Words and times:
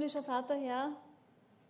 Himmlischer 0.00 0.22
Vater, 0.22 0.54
Herr, 0.54 0.92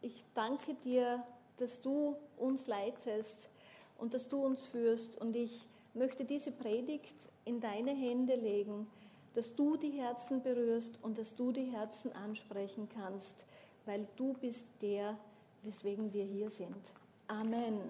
ich 0.02 0.24
danke 0.34 0.74
dir, 0.74 1.20
dass 1.56 1.82
du 1.82 2.14
uns 2.36 2.68
leitest 2.68 3.50
und 3.98 4.14
dass 4.14 4.28
du 4.28 4.44
uns 4.44 4.64
führst. 4.66 5.20
Und 5.20 5.34
ich 5.34 5.66
möchte 5.94 6.24
diese 6.24 6.52
Predigt 6.52 7.16
in 7.44 7.58
deine 7.58 7.90
Hände 7.90 8.36
legen, 8.36 8.86
dass 9.34 9.56
du 9.56 9.76
die 9.76 9.90
Herzen 9.90 10.44
berührst 10.44 10.96
und 11.02 11.18
dass 11.18 11.34
du 11.34 11.50
die 11.50 11.72
Herzen 11.72 12.12
ansprechen 12.12 12.88
kannst, 12.94 13.46
weil 13.84 14.06
du 14.14 14.32
bist 14.34 14.62
der, 14.80 15.18
weswegen 15.64 16.12
wir 16.12 16.24
hier 16.24 16.50
sind. 16.50 16.92
Amen. 17.26 17.80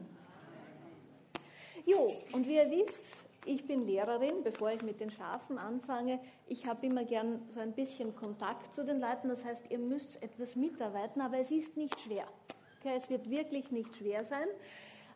Jo, 1.84 2.14
und 2.32 2.48
wie 2.48 2.54
ihr 2.54 2.70
wisst, 2.70 3.29
ich 3.45 3.66
bin 3.66 3.86
Lehrerin, 3.86 4.43
bevor 4.43 4.70
ich 4.70 4.82
mit 4.82 5.00
den 5.00 5.11
Schafen 5.11 5.59
anfange. 5.59 6.20
Ich 6.46 6.66
habe 6.66 6.86
immer 6.86 7.04
gern 7.04 7.43
so 7.48 7.61
ein 7.61 7.73
bisschen 7.73 8.14
Kontakt 8.14 8.74
zu 8.74 8.84
den 8.84 9.00
Leuten. 9.00 9.29
Das 9.29 9.45
heißt, 9.45 9.64
ihr 9.70 9.79
müsst 9.79 10.23
etwas 10.23 10.56
mitarbeiten, 10.56 11.20
aber 11.20 11.38
es 11.38 11.50
ist 11.50 11.77
nicht 11.77 11.98
schwer. 12.00 12.27
Okay, 12.80 12.95
es 12.97 13.09
wird 13.09 13.28
wirklich 13.30 13.70
nicht 13.70 13.97
schwer 13.97 14.24
sein. 14.24 14.47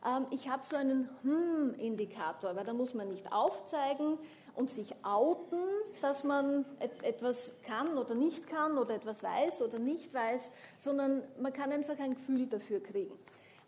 Ähm, 0.06 0.26
ich 0.30 0.48
habe 0.48 0.64
so 0.64 0.76
einen 0.76 1.08
Hm-Indikator, 1.22 2.56
weil 2.56 2.64
da 2.64 2.72
muss 2.72 2.94
man 2.94 3.08
nicht 3.08 3.30
aufzeigen 3.32 4.18
und 4.54 4.70
sich 4.70 4.94
outen, 5.02 5.62
dass 6.00 6.24
man 6.24 6.64
etwas 6.78 7.52
kann 7.62 7.98
oder 7.98 8.14
nicht 8.14 8.46
kann 8.46 8.78
oder 8.78 8.94
etwas 8.94 9.22
weiß 9.22 9.62
oder 9.62 9.78
nicht 9.78 10.14
weiß, 10.14 10.50
sondern 10.78 11.22
man 11.40 11.52
kann 11.52 11.72
einfach 11.72 11.98
ein 11.98 12.14
Gefühl 12.14 12.46
dafür 12.46 12.82
kriegen. 12.82 13.18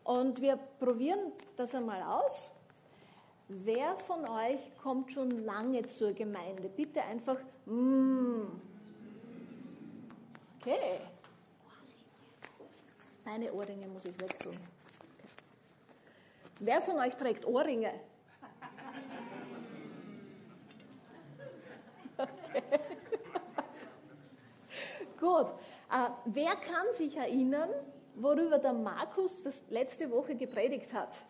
Und 0.04 0.40
wir 0.40 0.56
probieren 0.78 1.32
das 1.56 1.74
einmal 1.74 2.02
aus. 2.02 2.50
Wer 3.48 3.96
von 3.96 4.28
euch 4.28 4.58
kommt 4.82 5.12
schon 5.12 5.30
lange 5.44 5.86
zur 5.86 6.12
Gemeinde? 6.12 6.68
Bitte 6.68 7.00
einfach, 7.02 7.38
mm. 7.66 8.42
Okay. 10.60 10.98
Meine 13.24 13.52
Ohrringe 13.52 13.86
muss 13.86 14.04
ich 14.04 14.20
wegtun. 14.20 14.54
Okay. 14.54 15.28
Wer 16.58 16.82
von 16.82 16.98
euch 16.98 17.14
trägt 17.14 17.44
Ohrringe? 17.44 17.92
Okay. 22.18 22.26
Gut. 25.20 25.46
Äh, 25.92 26.08
wer 26.24 26.56
kann 26.56 26.86
sich 26.94 27.16
erinnern, 27.16 27.70
worüber 28.16 28.58
der 28.58 28.72
Markus 28.72 29.44
das 29.44 29.54
letzte 29.70 30.10
Woche 30.10 30.34
gepredigt 30.34 30.92
hat? 30.92 31.22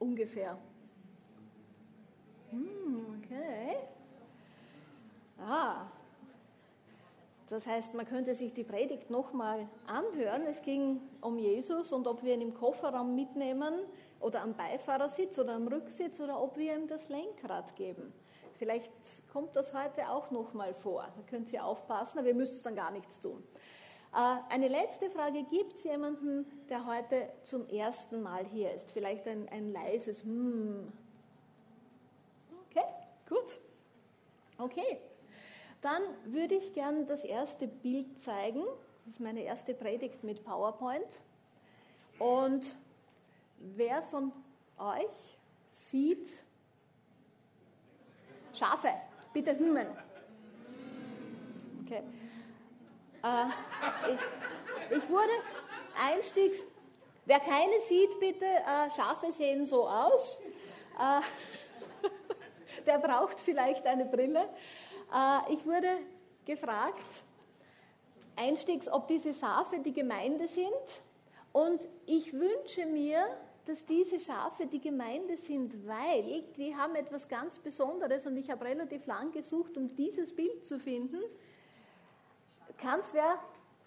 Ungefähr. 0.00 0.58
Hm, 2.50 3.22
okay. 3.24 3.76
Ah, 5.38 5.86
das 7.50 7.66
heißt, 7.66 7.94
man 7.94 8.06
könnte 8.06 8.34
sich 8.36 8.52
die 8.52 8.62
Predigt 8.62 9.10
nochmal 9.10 9.66
anhören. 9.86 10.42
Es 10.46 10.62
ging 10.62 11.00
um 11.20 11.36
Jesus 11.36 11.92
und 11.92 12.06
ob 12.06 12.22
wir 12.22 12.34
ihn 12.34 12.42
im 12.42 12.54
Kofferraum 12.54 13.16
mitnehmen 13.16 13.74
oder 14.20 14.42
am 14.42 14.54
Beifahrersitz 14.54 15.36
oder 15.36 15.54
am 15.54 15.66
Rücksitz 15.66 16.20
oder 16.20 16.40
ob 16.40 16.56
wir 16.56 16.76
ihm 16.76 16.86
das 16.86 17.08
Lenkrad 17.08 17.74
geben. 17.74 18.12
Vielleicht 18.56 18.92
kommt 19.32 19.56
das 19.56 19.74
heute 19.74 20.08
auch 20.10 20.30
nochmal 20.30 20.74
vor. 20.74 21.08
Da 21.16 21.22
könnt 21.28 21.52
ihr 21.52 21.64
aufpassen, 21.64 22.20
aber 22.20 22.28
ihr 22.28 22.34
müsst 22.34 22.64
dann 22.64 22.76
gar 22.76 22.92
nichts 22.92 23.18
tun. 23.18 23.42
Äh, 24.14 24.52
eine 24.52 24.68
letzte 24.68 25.10
Frage. 25.10 25.42
Gibt 25.44 25.74
es 25.74 25.82
jemanden, 25.82 26.46
der 26.68 26.86
heute 26.86 27.30
zum 27.42 27.66
ersten 27.68 28.22
Mal 28.22 28.44
hier 28.44 28.72
ist? 28.72 28.92
Vielleicht 28.92 29.26
ein, 29.26 29.48
ein 29.48 29.72
leises 29.72 30.22
Hm 30.22 30.92
Gut? 33.30 33.58
Okay. 34.58 34.98
Dann 35.80 36.02
würde 36.26 36.56
ich 36.56 36.74
gern 36.74 37.06
das 37.06 37.24
erste 37.24 37.66
Bild 37.66 38.20
zeigen. 38.20 38.62
Das 39.06 39.14
ist 39.14 39.20
meine 39.20 39.42
erste 39.42 39.72
Predigt 39.72 40.22
mit 40.24 40.44
PowerPoint. 40.44 41.20
Und 42.18 42.76
wer 43.56 44.02
von 44.02 44.32
euch 44.78 45.38
sieht 45.70 46.28
Schafe? 48.52 48.88
Bitte 49.32 49.58
hummen. 49.58 49.86
Okay. 51.84 52.02
Äh, 53.22 54.12
ich, 54.12 54.98
ich, 54.98 55.08
wurde 55.08 55.32
einstiegs, 55.96 56.58
wer 57.24 57.38
keine 57.38 57.80
sieht, 57.88 58.18
bitte, 58.18 58.44
äh, 58.44 58.90
Schafe 58.90 59.30
sehen 59.32 59.64
so 59.64 59.88
aus. 59.88 60.40
Äh, 60.98 61.20
der 62.86 62.98
braucht 62.98 63.40
vielleicht 63.40 63.86
eine 63.86 64.04
Brille. 64.04 64.48
Äh, 65.12 65.52
ich 65.52 65.64
wurde 65.66 65.98
gefragt, 66.44 67.06
einstiegs, 68.36 68.88
ob 68.88 69.08
diese 69.08 69.34
Schafe 69.34 69.80
die 69.80 69.92
Gemeinde 69.92 70.48
sind. 70.48 71.02
Und 71.52 71.88
ich 72.06 72.32
wünsche 72.32 72.86
mir, 72.86 73.24
dass 73.66 73.84
diese 73.84 74.18
Schafe 74.18 74.66
die 74.66 74.80
Gemeinde 74.80 75.36
sind, 75.36 75.86
weil 75.86 76.42
die 76.56 76.74
haben 76.74 76.94
etwas 76.94 77.28
ganz 77.28 77.58
Besonderes 77.58 78.26
und 78.26 78.36
ich 78.36 78.50
habe 78.50 78.64
relativ 78.64 79.06
lang 79.06 79.30
gesucht, 79.32 79.76
um 79.76 79.94
dieses 79.94 80.34
Bild 80.34 80.64
zu 80.64 80.78
finden. 80.78 81.20
Kann 82.78 83.00
es 83.00 83.12
wer? 83.12 83.38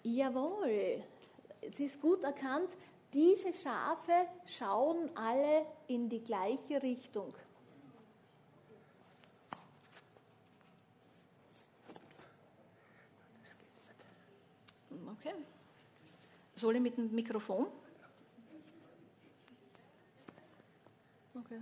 Jawohl, 0.02 1.02
es 1.60 1.80
ist 1.80 2.00
gut 2.00 2.22
erkannt, 2.22 2.68
diese 3.12 3.52
Schafe 3.52 4.12
schauen 4.44 5.10
alle 5.14 5.66
in 5.86 6.08
die 6.08 6.22
gleiche 6.22 6.82
Richtung. 6.82 7.34
Okay. 15.24 15.34
Soll 16.54 16.76
ich 16.76 16.82
mit 16.82 16.98
dem 16.98 17.14
Mikrofon? 17.14 17.66
Okay. 21.34 21.60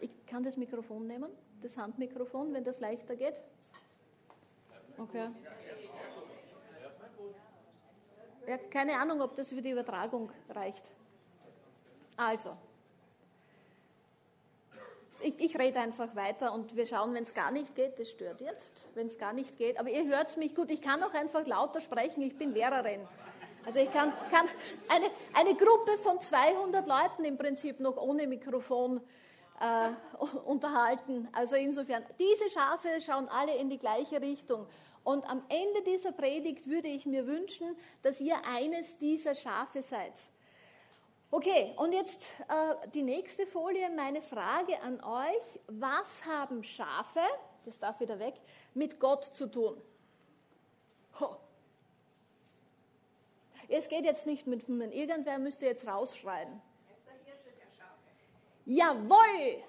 Ich 0.00 0.26
kann 0.26 0.42
das 0.42 0.56
Mikrofon 0.56 1.06
nehmen, 1.06 1.30
das 1.62 1.76
Handmikrofon, 1.76 2.52
wenn 2.54 2.64
das 2.64 2.80
leichter 2.80 3.14
geht. 3.14 3.40
Okay. 4.98 5.28
Ja, 8.46 8.58
keine 8.58 8.98
Ahnung, 8.98 9.20
ob 9.20 9.36
das 9.36 9.50
für 9.50 9.62
die 9.62 9.70
Übertragung 9.70 10.30
reicht. 10.48 10.90
Also, 12.16 12.56
ich, 15.20 15.40
ich 15.40 15.58
rede 15.58 15.80
einfach 15.80 16.14
weiter 16.14 16.52
und 16.52 16.76
wir 16.76 16.86
schauen, 16.86 17.14
wenn 17.14 17.22
es 17.22 17.34
gar 17.34 17.50
nicht 17.50 17.74
geht, 17.74 17.98
das 17.98 18.10
stört 18.10 18.40
jetzt, 18.40 18.88
wenn 18.94 19.06
es 19.06 19.18
gar 19.18 19.32
nicht 19.32 19.56
geht. 19.56 19.78
Aber 19.78 19.90
ihr 19.90 20.06
hört 20.06 20.36
mich 20.36 20.54
gut, 20.54 20.70
ich 20.70 20.80
kann 20.80 21.02
auch 21.02 21.14
einfach 21.14 21.46
lauter 21.46 21.80
sprechen, 21.80 22.22
ich 22.22 22.36
bin 22.36 22.52
Lehrerin. 22.52 23.00
Also 23.66 23.80
ich 23.80 23.92
kann, 23.92 24.12
kann 24.30 24.46
eine, 24.88 25.06
eine 25.34 25.54
Gruppe 25.54 25.98
von 26.02 26.20
200 26.20 26.86
Leuten 26.86 27.24
im 27.24 27.36
Prinzip 27.36 27.80
noch 27.80 27.96
ohne 27.96 28.26
Mikrofon 28.26 29.00
äh, 29.60 29.90
unterhalten. 30.46 31.28
Also 31.32 31.56
insofern, 31.56 32.04
diese 32.18 32.48
Schafe 32.50 33.00
schauen 33.00 33.28
alle 33.28 33.56
in 33.56 33.68
die 33.68 33.78
gleiche 33.78 34.20
Richtung. 34.20 34.66
Und 35.04 35.28
am 35.28 35.42
Ende 35.48 35.82
dieser 35.86 36.12
Predigt 36.12 36.68
würde 36.68 36.88
ich 36.88 37.06
mir 37.06 37.26
wünschen, 37.26 37.76
dass 38.02 38.20
ihr 38.20 38.36
eines 38.46 38.98
dieser 38.98 39.34
Schafe 39.34 39.82
seid. 39.82 40.12
Okay, 41.30 41.74
und 41.76 41.92
jetzt 41.92 42.22
äh, 42.48 42.88
die 42.94 43.02
nächste 43.02 43.46
Folie. 43.46 43.90
Meine 43.90 44.22
Frage 44.22 44.80
an 44.80 44.98
euch. 45.02 45.60
Was 45.66 46.24
haben 46.24 46.64
Schafe, 46.64 47.20
das 47.66 47.78
darf 47.78 48.00
wieder 48.00 48.18
weg, 48.18 48.34
mit 48.72 48.98
Gott 48.98 49.24
zu 49.24 49.50
tun? 49.50 49.78
Ho. 51.20 51.36
Es 53.68 53.88
geht 53.88 54.06
jetzt 54.06 54.24
nicht 54.24 54.46
mit. 54.46 54.66
Irgendwer 54.68 55.38
müsste 55.38 55.66
jetzt 55.66 55.86
rausschreien. 55.86 56.62
Jawohl! 58.64 59.62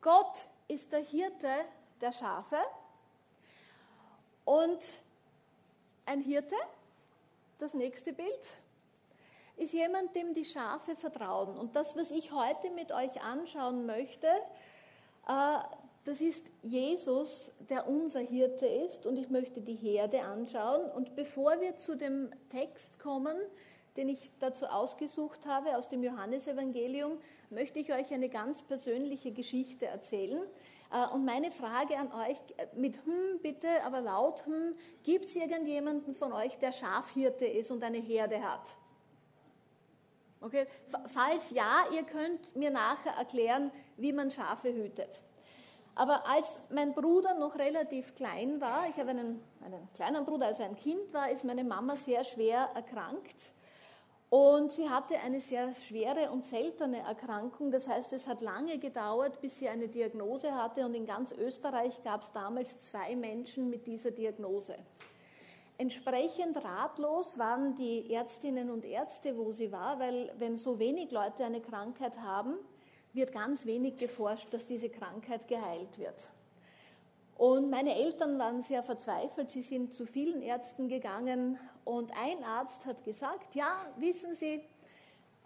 Gott 0.00 0.46
ist 0.66 0.90
der 0.90 1.04
Hirte 1.04 1.64
der 2.00 2.10
Schafe. 2.10 2.58
Und 4.44 4.98
ein 6.04 6.20
Hirte, 6.20 6.56
das 7.58 7.74
nächste 7.74 8.12
Bild 8.12 8.40
ist 9.56 9.72
jemand, 9.72 10.14
dem 10.16 10.34
die 10.34 10.44
Schafe 10.44 10.96
vertrauen. 10.96 11.56
Und 11.56 11.76
das, 11.76 11.96
was 11.96 12.10
ich 12.10 12.32
heute 12.32 12.70
mit 12.70 12.92
euch 12.92 13.22
anschauen 13.22 13.86
möchte, 13.86 14.26
äh, 15.28 15.58
das 16.04 16.20
ist 16.20 16.44
Jesus, 16.62 17.52
der 17.68 17.88
unser 17.88 18.20
Hirte 18.20 18.66
ist. 18.66 19.06
Und 19.06 19.16
ich 19.16 19.30
möchte 19.30 19.60
die 19.60 19.76
Herde 19.76 20.22
anschauen. 20.22 20.90
Und 20.90 21.14
bevor 21.14 21.60
wir 21.60 21.76
zu 21.76 21.96
dem 21.96 22.30
Text 22.50 22.98
kommen, 22.98 23.36
den 23.96 24.08
ich 24.08 24.30
dazu 24.38 24.66
ausgesucht 24.66 25.46
habe 25.46 25.76
aus 25.76 25.88
dem 25.88 26.02
Johannesevangelium, 26.02 27.18
möchte 27.50 27.78
ich 27.78 27.92
euch 27.92 28.12
eine 28.12 28.28
ganz 28.28 28.62
persönliche 28.62 29.32
Geschichte 29.32 29.86
erzählen. 29.86 30.42
Äh, 30.90 31.06
und 31.14 31.24
meine 31.24 31.50
Frage 31.50 31.98
an 31.98 32.12
euch, 32.12 32.38
äh, 32.56 32.66
mit 32.74 32.96
hm 33.04 33.40
bitte, 33.42 33.68
aber 33.84 34.00
laut 34.00 34.44
hm, 34.46 34.74
gibt 35.02 35.26
es 35.26 35.36
irgendjemanden 35.36 36.14
von 36.14 36.32
euch, 36.32 36.58
der 36.58 36.72
Schafhirte 36.72 37.46
ist 37.46 37.70
und 37.70 37.82
eine 37.82 37.98
Herde 37.98 38.42
hat? 38.42 38.76
Okay? 40.42 40.66
Falls 41.06 41.50
ja, 41.50 41.84
ihr 41.92 42.02
könnt 42.02 42.54
mir 42.56 42.70
nachher 42.70 43.12
erklären, 43.12 43.70
wie 43.96 44.12
man 44.12 44.30
Schafe 44.30 44.72
hütet. 44.72 45.20
Aber 45.94 46.26
als 46.26 46.60
mein 46.70 46.94
Bruder 46.94 47.34
noch 47.34 47.56
relativ 47.56 48.14
klein 48.14 48.60
war, 48.60 48.88
ich 48.88 48.96
habe 48.96 49.10
einen, 49.10 49.42
einen 49.62 49.88
kleinen 49.92 50.24
Bruder, 50.24 50.46
als 50.46 50.58
er 50.58 50.66
ein 50.66 50.76
Kind 50.76 51.12
war, 51.12 51.30
ist 51.30 51.44
meine 51.44 51.64
Mama 51.64 51.96
sehr 51.96 52.24
schwer 52.24 52.70
erkrankt. 52.74 53.36
Und 54.30 54.72
sie 54.72 54.88
hatte 54.88 55.18
eine 55.18 55.42
sehr 55.42 55.74
schwere 55.74 56.30
und 56.30 56.42
seltene 56.42 57.00
Erkrankung. 57.00 57.70
Das 57.70 57.86
heißt, 57.86 58.14
es 58.14 58.26
hat 58.26 58.40
lange 58.40 58.78
gedauert, 58.78 59.42
bis 59.42 59.58
sie 59.58 59.68
eine 59.68 59.88
Diagnose 59.88 60.54
hatte. 60.54 60.86
Und 60.86 60.94
in 60.94 61.04
ganz 61.04 61.32
Österreich 61.32 62.02
gab 62.02 62.22
es 62.22 62.32
damals 62.32 62.78
zwei 62.78 63.14
Menschen 63.14 63.68
mit 63.68 63.86
dieser 63.86 64.10
Diagnose. 64.10 64.78
Entsprechend 65.82 66.56
ratlos 66.62 67.40
waren 67.40 67.74
die 67.74 68.08
Ärztinnen 68.12 68.70
und 68.70 68.84
Ärzte, 68.84 69.36
wo 69.36 69.50
sie 69.50 69.72
war, 69.72 69.98
weil 69.98 70.32
wenn 70.38 70.54
so 70.54 70.78
wenig 70.78 71.10
Leute 71.10 71.44
eine 71.44 71.60
Krankheit 71.60 72.20
haben, 72.20 72.54
wird 73.12 73.32
ganz 73.32 73.66
wenig 73.66 73.96
geforscht, 73.96 74.54
dass 74.54 74.64
diese 74.64 74.88
Krankheit 74.90 75.48
geheilt 75.48 75.98
wird. 75.98 76.30
Und 77.36 77.68
meine 77.68 77.96
Eltern 77.96 78.38
waren 78.38 78.62
sehr 78.62 78.84
verzweifelt. 78.84 79.50
Sie 79.50 79.62
sind 79.62 79.92
zu 79.92 80.06
vielen 80.06 80.40
Ärzten 80.40 80.86
gegangen 80.86 81.58
und 81.84 82.12
ein 82.16 82.44
Arzt 82.44 82.86
hat 82.86 83.02
gesagt, 83.02 83.56
ja, 83.56 83.84
wissen 83.96 84.36
Sie, 84.36 84.62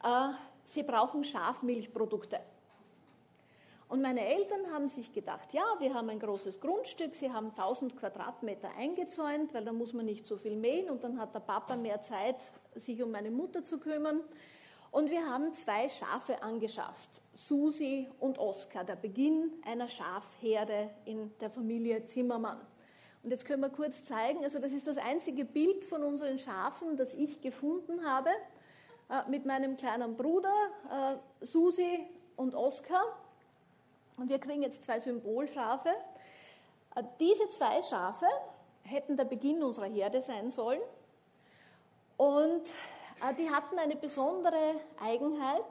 äh, 0.03 0.29
Sie 0.65 0.83
brauchen 0.83 1.25
Schafmilchprodukte. 1.25 2.41
Und 3.89 4.03
meine 4.03 4.27
Eltern 4.27 4.73
haben 4.73 4.89
sich 4.89 5.13
gedacht, 5.13 5.55
ja, 5.55 5.65
wir 5.79 5.95
haben 5.95 6.11
ein 6.11 6.19
großes 6.19 6.61
Grundstück, 6.61 7.15
sie 7.15 7.33
haben 7.33 7.51
1000 7.51 7.97
Quadratmeter 7.97 8.71
eingezäunt, 8.77 9.55
weil 9.55 9.65
da 9.65 9.73
muss 9.73 9.93
man 9.93 10.07
nicht 10.07 10.27
so 10.27 10.37
viel 10.37 10.57
mähen 10.57 10.91
und 10.91 11.05
dann 11.05 11.21
hat 11.21 11.35
der 11.35 11.41
Papa 11.41 11.77
mehr 11.77 12.03
Zeit, 12.03 12.37
sich 12.75 13.01
um 13.03 13.13
meine 13.13 13.31
Mutter 13.31 13.63
zu 13.63 13.79
kümmern. 13.79 14.23
Und 14.91 15.11
wir 15.11 15.27
haben 15.27 15.53
zwei 15.53 15.89
Schafe 15.89 16.43
angeschafft, 16.43 17.23
Susi 17.35 18.09
und 18.19 18.39
Oskar, 18.39 18.83
der 18.83 18.97
Beginn 18.97 19.53
einer 19.65 19.89
Schafherde 19.89 20.91
in 21.05 21.33
der 21.39 21.51
Familie 21.51 22.07
Zimmermann. 22.07 22.61
Und 23.23 23.31
jetzt 23.31 23.45
können 23.45 23.61
wir 23.61 23.71
kurz 23.71 24.05
zeigen, 24.05 24.43
also 24.43 24.59
das 24.59 24.73
ist 24.73 24.87
das 24.87 24.97
einzige 24.97 25.45
Bild 25.45 25.85
von 25.85 26.03
unseren 26.03 26.39
Schafen, 26.39 26.97
das 26.97 27.15
ich 27.15 27.41
gefunden 27.41 28.05
habe, 28.05 28.31
äh, 29.11 29.29
mit 29.29 29.45
meinem 29.47 29.77
kleinen 29.77 30.17
Bruder 30.17 30.55
äh, 30.91 31.45
Susi 31.45 32.07
und 32.37 32.55
Oskar. 32.55 33.05
Und 34.17 34.29
wir 34.29 34.39
kriegen 34.39 34.63
jetzt 34.63 34.85
zwei 34.85 34.99
Symbolschafe. 34.99 35.91
Äh, 36.95 37.03
diese 37.21 37.49
zwei 37.51 37.83
Schafe 37.83 38.27
hätten 38.83 39.17
der 39.17 39.25
Beginn 39.25 39.63
unserer 39.63 39.87
Herde 39.87 40.21
sein 40.21 40.51
sollen. 40.51 40.81
Und 42.17 42.73
äh, 43.23 43.35
die 43.39 43.51
hatten 43.51 43.79
eine 43.79 43.97
besondere 43.97 44.81
Eigenheit. 45.01 45.65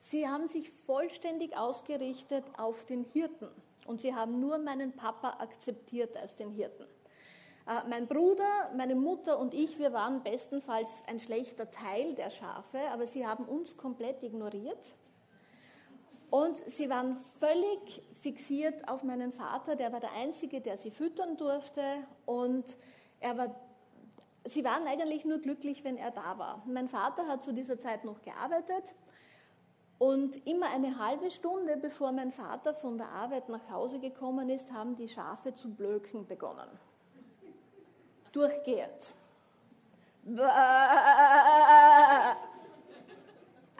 Sie 0.00 0.28
haben 0.28 0.48
sich 0.48 0.70
vollständig 0.84 1.56
ausgerichtet 1.56 2.44
auf 2.58 2.84
den 2.84 3.04
Hirten 3.04 3.48
und 3.86 4.00
sie 4.00 4.14
haben 4.14 4.40
nur 4.40 4.58
meinen 4.58 4.92
Papa 4.92 5.36
akzeptiert 5.38 6.16
als 6.16 6.34
den 6.34 6.50
Hirten. 6.50 6.86
Äh, 7.68 7.88
mein 7.88 8.08
Bruder, 8.08 8.70
meine 8.76 8.96
Mutter 8.96 9.38
und 9.38 9.54
ich, 9.54 9.78
wir 9.78 9.92
waren 9.92 10.22
bestenfalls 10.22 11.04
ein 11.06 11.20
schlechter 11.20 11.70
Teil 11.70 12.14
der 12.14 12.30
Schafe, 12.30 12.80
aber 12.92 13.06
sie 13.06 13.26
haben 13.26 13.44
uns 13.44 13.76
komplett 13.76 14.22
ignoriert. 14.24 14.94
Und 16.32 16.56
sie 16.66 16.88
waren 16.88 17.18
völlig 17.40 18.02
fixiert 18.22 18.88
auf 18.88 19.02
meinen 19.02 19.32
Vater, 19.32 19.76
der 19.76 19.92
war 19.92 20.00
der 20.00 20.12
Einzige, 20.12 20.62
der 20.62 20.78
sie 20.78 20.90
füttern 20.90 21.36
durfte 21.36 21.82
und 22.24 22.78
er 23.20 23.36
war 23.36 23.54
sie 24.46 24.64
waren 24.64 24.86
eigentlich 24.86 25.26
nur 25.26 25.40
glücklich, 25.40 25.84
wenn 25.84 25.98
er 25.98 26.10
da 26.10 26.38
war. 26.38 26.62
Mein 26.66 26.88
Vater 26.88 27.28
hat 27.28 27.42
zu 27.42 27.52
dieser 27.52 27.78
Zeit 27.78 28.04
noch 28.04 28.22
gearbeitet 28.22 28.94
und 29.98 30.46
immer 30.46 30.70
eine 30.70 30.98
halbe 30.98 31.30
Stunde 31.30 31.76
bevor 31.76 32.12
mein 32.12 32.32
Vater 32.32 32.72
von 32.72 32.96
der 32.96 33.10
Arbeit 33.10 33.50
nach 33.50 33.68
Hause 33.70 33.98
gekommen 33.98 34.48
ist, 34.48 34.72
haben 34.72 34.96
die 34.96 35.08
Schafe 35.08 35.52
zu 35.52 35.68
blöken 35.74 36.26
begonnen. 36.26 36.70
Durchgehend. 38.32 39.12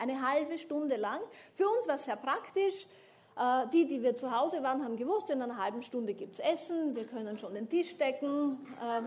Eine 0.02 0.20
halbe 0.20 0.58
Stunde 0.58 0.96
lang. 0.96 1.20
Für 1.54 1.68
uns 1.68 1.86
war 1.86 1.94
es 1.94 2.06
sehr 2.06 2.16
praktisch. 2.16 2.88
Äh, 3.36 3.68
die, 3.68 3.86
die 3.86 4.02
wir 4.02 4.16
zu 4.16 4.36
Hause 4.36 4.60
waren, 4.60 4.82
haben 4.84 4.96
gewusst, 4.96 5.30
in 5.30 5.40
einer 5.40 5.56
halben 5.56 5.80
Stunde 5.80 6.12
gibt 6.14 6.32
es 6.32 6.38
Essen, 6.40 6.96
wir 6.96 7.06
können 7.06 7.38
schon 7.38 7.54
den 7.54 7.68
Tisch 7.68 7.96
decken. 7.96 8.58
Ähm, 8.82 9.06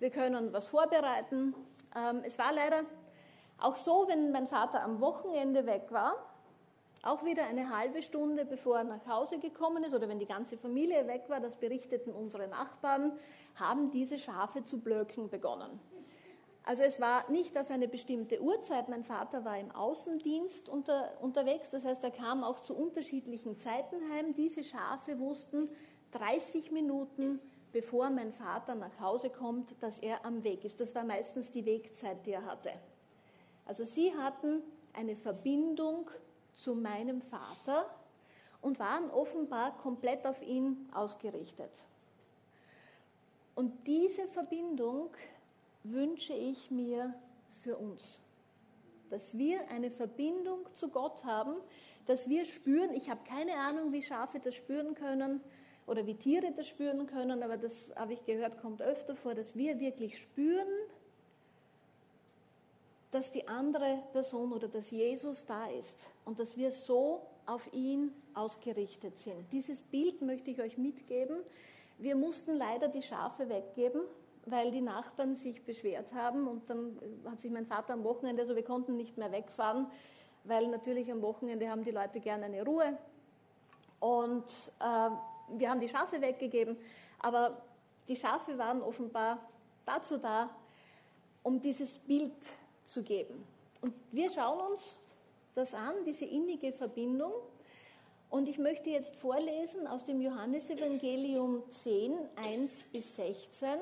wir 0.00 0.10
können 0.10 0.52
was 0.52 0.66
vorbereiten. 0.66 1.54
Ähm, 1.94 2.22
es 2.24 2.40
war 2.40 2.52
leider 2.52 2.82
auch 3.60 3.76
so, 3.76 4.06
wenn 4.08 4.32
mein 4.32 4.48
Vater 4.48 4.82
am 4.82 5.00
Wochenende 5.00 5.64
weg 5.64 5.86
war, 5.90 6.16
auch 7.04 7.24
wieder 7.24 7.44
eine 7.44 7.70
halbe 7.70 8.02
Stunde 8.02 8.44
bevor 8.44 8.78
er 8.78 8.84
nach 8.84 9.06
Hause 9.06 9.38
gekommen 9.38 9.84
ist 9.84 9.94
oder 9.94 10.08
wenn 10.08 10.18
die 10.18 10.26
ganze 10.26 10.58
Familie 10.58 11.06
weg 11.06 11.26
war, 11.28 11.38
das 11.38 11.54
berichteten 11.54 12.12
unsere 12.12 12.48
Nachbarn, 12.48 13.12
haben 13.54 13.92
diese 13.92 14.18
Schafe 14.18 14.64
zu 14.64 14.80
blöken 14.80 15.30
begonnen. 15.30 15.78
Also 16.64 16.82
es 16.82 17.00
war 17.00 17.30
nicht 17.30 17.58
auf 17.58 17.70
eine 17.70 17.88
bestimmte 17.88 18.40
Uhrzeit. 18.40 18.88
Mein 18.88 19.04
Vater 19.04 19.44
war 19.44 19.58
im 19.58 19.70
Außendienst 19.70 20.68
unter, 20.68 21.12
unterwegs, 21.20 21.68
das 21.70 21.84
heißt, 21.84 22.02
er 22.02 22.10
kam 22.10 22.42
auch 22.42 22.58
zu 22.58 22.74
unterschiedlichen 22.74 23.58
Zeiten 23.58 23.96
heim. 24.10 24.34
Diese 24.34 24.64
Schafe 24.64 25.18
wussten 25.18 25.68
30 26.12 26.72
Minuten 26.72 27.40
bevor 27.74 28.08
mein 28.08 28.32
Vater 28.32 28.76
nach 28.76 29.00
Hause 29.00 29.30
kommt, 29.30 29.74
dass 29.82 29.98
er 29.98 30.24
am 30.24 30.44
Weg 30.44 30.64
ist. 30.64 30.80
Das 30.80 30.94
war 30.94 31.02
meistens 31.02 31.50
die 31.50 31.66
Wegzeit, 31.66 32.24
die 32.24 32.30
er 32.30 32.46
hatte. 32.46 32.70
Also 33.66 33.84
sie 33.84 34.14
hatten 34.14 34.62
eine 34.92 35.16
Verbindung 35.16 36.08
zu 36.52 36.76
meinem 36.76 37.20
Vater 37.20 37.92
und 38.62 38.78
waren 38.78 39.10
offenbar 39.10 39.76
komplett 39.78 40.24
auf 40.24 40.40
ihn 40.40 40.88
ausgerichtet. 40.94 41.82
Und 43.56 43.88
diese 43.88 44.28
Verbindung 44.28 45.10
wünsche 45.84 46.34
ich 46.34 46.70
mir 46.70 47.14
für 47.62 47.76
uns. 47.76 48.20
Dass 49.10 49.36
wir 49.36 49.68
eine 49.70 49.90
Verbindung 49.90 50.66
zu 50.72 50.88
Gott 50.88 51.24
haben, 51.24 51.54
dass 52.06 52.28
wir 52.28 52.44
spüren, 52.44 52.92
ich 52.92 53.08
habe 53.08 53.20
keine 53.24 53.54
Ahnung, 53.56 53.92
wie 53.92 54.02
Schafe 54.02 54.40
das 54.40 54.54
spüren 54.54 54.94
können, 54.94 55.40
oder 55.86 56.06
wie 56.06 56.14
Tiere 56.14 56.52
das 56.52 56.66
spüren 56.66 57.06
können, 57.06 57.42
aber 57.42 57.56
das 57.56 57.86
habe 57.96 58.14
ich 58.14 58.24
gehört, 58.24 58.60
kommt 58.60 58.80
öfter 58.80 59.14
vor, 59.14 59.34
dass 59.34 59.54
wir 59.54 59.80
wirklich 59.80 60.18
spüren, 60.18 60.66
dass 63.10 63.30
die 63.30 63.46
andere 63.46 64.02
Person 64.12 64.52
oder 64.52 64.66
dass 64.66 64.90
Jesus 64.90 65.44
da 65.44 65.66
ist 65.66 66.06
und 66.24 66.40
dass 66.40 66.56
wir 66.56 66.72
so 66.72 67.22
auf 67.46 67.72
ihn 67.72 68.12
ausgerichtet 68.32 69.18
sind. 69.18 69.52
Dieses 69.52 69.80
Bild 69.80 70.22
möchte 70.22 70.50
ich 70.50 70.60
euch 70.60 70.78
mitgeben. 70.78 71.36
Wir 71.98 72.16
mussten 72.16 72.56
leider 72.56 72.88
die 72.88 73.02
Schafe 73.02 73.48
weggeben, 73.48 74.00
weil 74.46 74.70
die 74.70 74.80
Nachbarn 74.80 75.34
sich 75.34 75.64
beschwert 75.64 76.12
haben 76.12 76.46
und 76.46 76.68
dann 76.68 76.98
hat 77.24 77.40
sich 77.40 77.50
mein 77.50 77.66
Vater 77.66 77.94
am 77.94 78.04
Wochenende, 78.04 78.42
also 78.42 78.56
wir 78.56 78.64
konnten 78.64 78.96
nicht 78.96 79.16
mehr 79.16 79.32
wegfahren, 79.32 79.86
weil 80.44 80.68
natürlich 80.68 81.10
am 81.10 81.22
Wochenende 81.22 81.68
haben 81.70 81.82
die 81.82 81.90
Leute 81.90 82.20
gerne 82.20 82.46
eine 82.46 82.64
Ruhe 82.64 82.98
und 84.00 84.44
äh, 84.80 85.10
wir 85.56 85.70
haben 85.70 85.80
die 85.80 85.88
Schafe 85.88 86.20
weggegeben, 86.20 86.76
aber 87.20 87.62
die 88.08 88.16
Schafe 88.16 88.58
waren 88.58 88.82
offenbar 88.82 89.38
dazu 89.86 90.18
da, 90.18 90.50
um 91.42 91.60
dieses 91.60 91.98
Bild 91.98 92.32
zu 92.82 93.02
geben. 93.02 93.46
Und 93.80 93.94
wir 94.12 94.30
schauen 94.30 94.72
uns 94.72 94.94
das 95.54 95.74
an, 95.74 95.94
diese 96.06 96.24
innige 96.24 96.72
Verbindung. 96.72 97.32
Und 98.30 98.48
ich 98.48 98.58
möchte 98.58 98.90
jetzt 98.90 99.14
vorlesen 99.14 99.86
aus 99.86 100.04
dem 100.04 100.20
Johannesevangelium 100.20 101.62
10, 101.70 102.14
1 102.36 102.72
bis 102.92 103.14
16. 103.16 103.78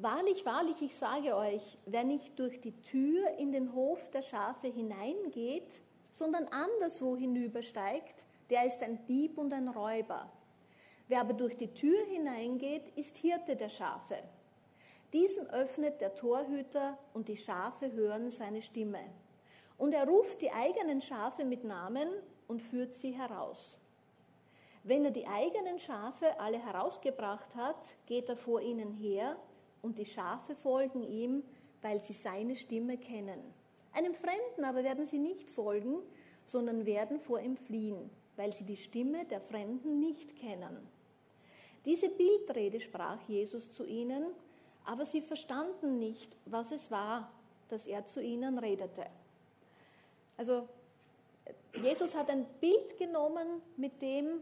Wahrlich, 0.00 0.46
wahrlich, 0.46 0.80
ich 0.80 0.94
sage 0.94 1.34
euch, 1.34 1.76
wer 1.86 2.04
nicht 2.04 2.38
durch 2.38 2.60
die 2.60 2.80
Tür 2.82 3.30
in 3.36 3.50
den 3.50 3.72
Hof 3.72 4.12
der 4.12 4.22
Schafe 4.22 4.68
hineingeht, 4.68 5.82
sondern 6.12 6.46
anderswo 6.46 7.16
hinübersteigt, 7.16 8.24
der 8.48 8.64
ist 8.64 8.80
ein 8.84 9.04
Dieb 9.06 9.38
und 9.38 9.52
ein 9.52 9.66
Räuber. 9.66 10.30
Wer 11.08 11.20
aber 11.20 11.32
durch 11.32 11.56
die 11.56 11.74
Tür 11.74 11.98
hineingeht, 12.06 12.96
ist 12.96 13.16
Hirte 13.16 13.56
der 13.56 13.70
Schafe. 13.70 14.18
Diesem 15.12 15.46
öffnet 15.46 16.00
der 16.00 16.14
Torhüter 16.14 16.96
und 17.12 17.26
die 17.26 17.36
Schafe 17.36 17.90
hören 17.90 18.30
seine 18.30 18.62
Stimme. 18.62 19.00
Und 19.78 19.94
er 19.94 20.06
ruft 20.06 20.42
die 20.42 20.52
eigenen 20.52 21.00
Schafe 21.00 21.44
mit 21.44 21.64
Namen 21.64 22.08
und 22.46 22.62
führt 22.62 22.94
sie 22.94 23.18
heraus. 23.18 23.80
Wenn 24.84 25.04
er 25.04 25.10
die 25.10 25.26
eigenen 25.26 25.80
Schafe 25.80 26.38
alle 26.38 26.64
herausgebracht 26.64 27.56
hat, 27.56 27.84
geht 28.06 28.28
er 28.28 28.36
vor 28.36 28.60
ihnen 28.60 28.92
her 28.92 29.36
und 29.82 29.98
die 29.98 30.04
Schafe 30.04 30.54
folgen 30.54 31.02
ihm, 31.02 31.42
weil 31.82 32.02
sie 32.02 32.12
seine 32.12 32.56
Stimme 32.56 32.98
kennen. 32.98 33.40
Einem 33.92 34.14
Fremden 34.14 34.64
aber 34.64 34.84
werden 34.84 35.04
sie 35.04 35.18
nicht 35.18 35.50
folgen, 35.50 35.98
sondern 36.44 36.86
werden 36.86 37.18
vor 37.18 37.40
ihm 37.40 37.56
fliehen, 37.56 38.10
weil 38.36 38.52
sie 38.52 38.64
die 38.64 38.76
Stimme 38.76 39.24
der 39.26 39.40
Fremden 39.40 39.98
nicht 40.00 40.36
kennen. 40.36 40.88
Diese 41.84 42.08
Bildrede 42.08 42.80
sprach 42.80 43.20
Jesus 43.28 43.70
zu 43.70 43.84
ihnen, 43.84 44.24
aber 44.84 45.04
sie 45.04 45.20
verstanden 45.20 45.98
nicht, 45.98 46.36
was 46.46 46.72
es 46.72 46.90
war, 46.90 47.30
dass 47.68 47.86
er 47.86 48.04
zu 48.06 48.22
ihnen 48.22 48.58
redete. 48.58 49.06
Also 50.36 50.68
Jesus 51.82 52.14
hat 52.14 52.30
ein 52.30 52.46
Bild 52.60 52.96
genommen, 52.96 53.62
mit 53.76 54.00
dem 54.00 54.40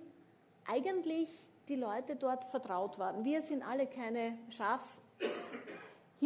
eigentlich 0.67 1.29
die 1.69 1.77
Leute 1.77 2.17
dort 2.17 2.45
vertraut 2.45 2.99
waren. 2.99 3.25
Wir 3.25 3.43
sind 3.43 3.63
alle 3.63 3.87
keine 3.87 4.39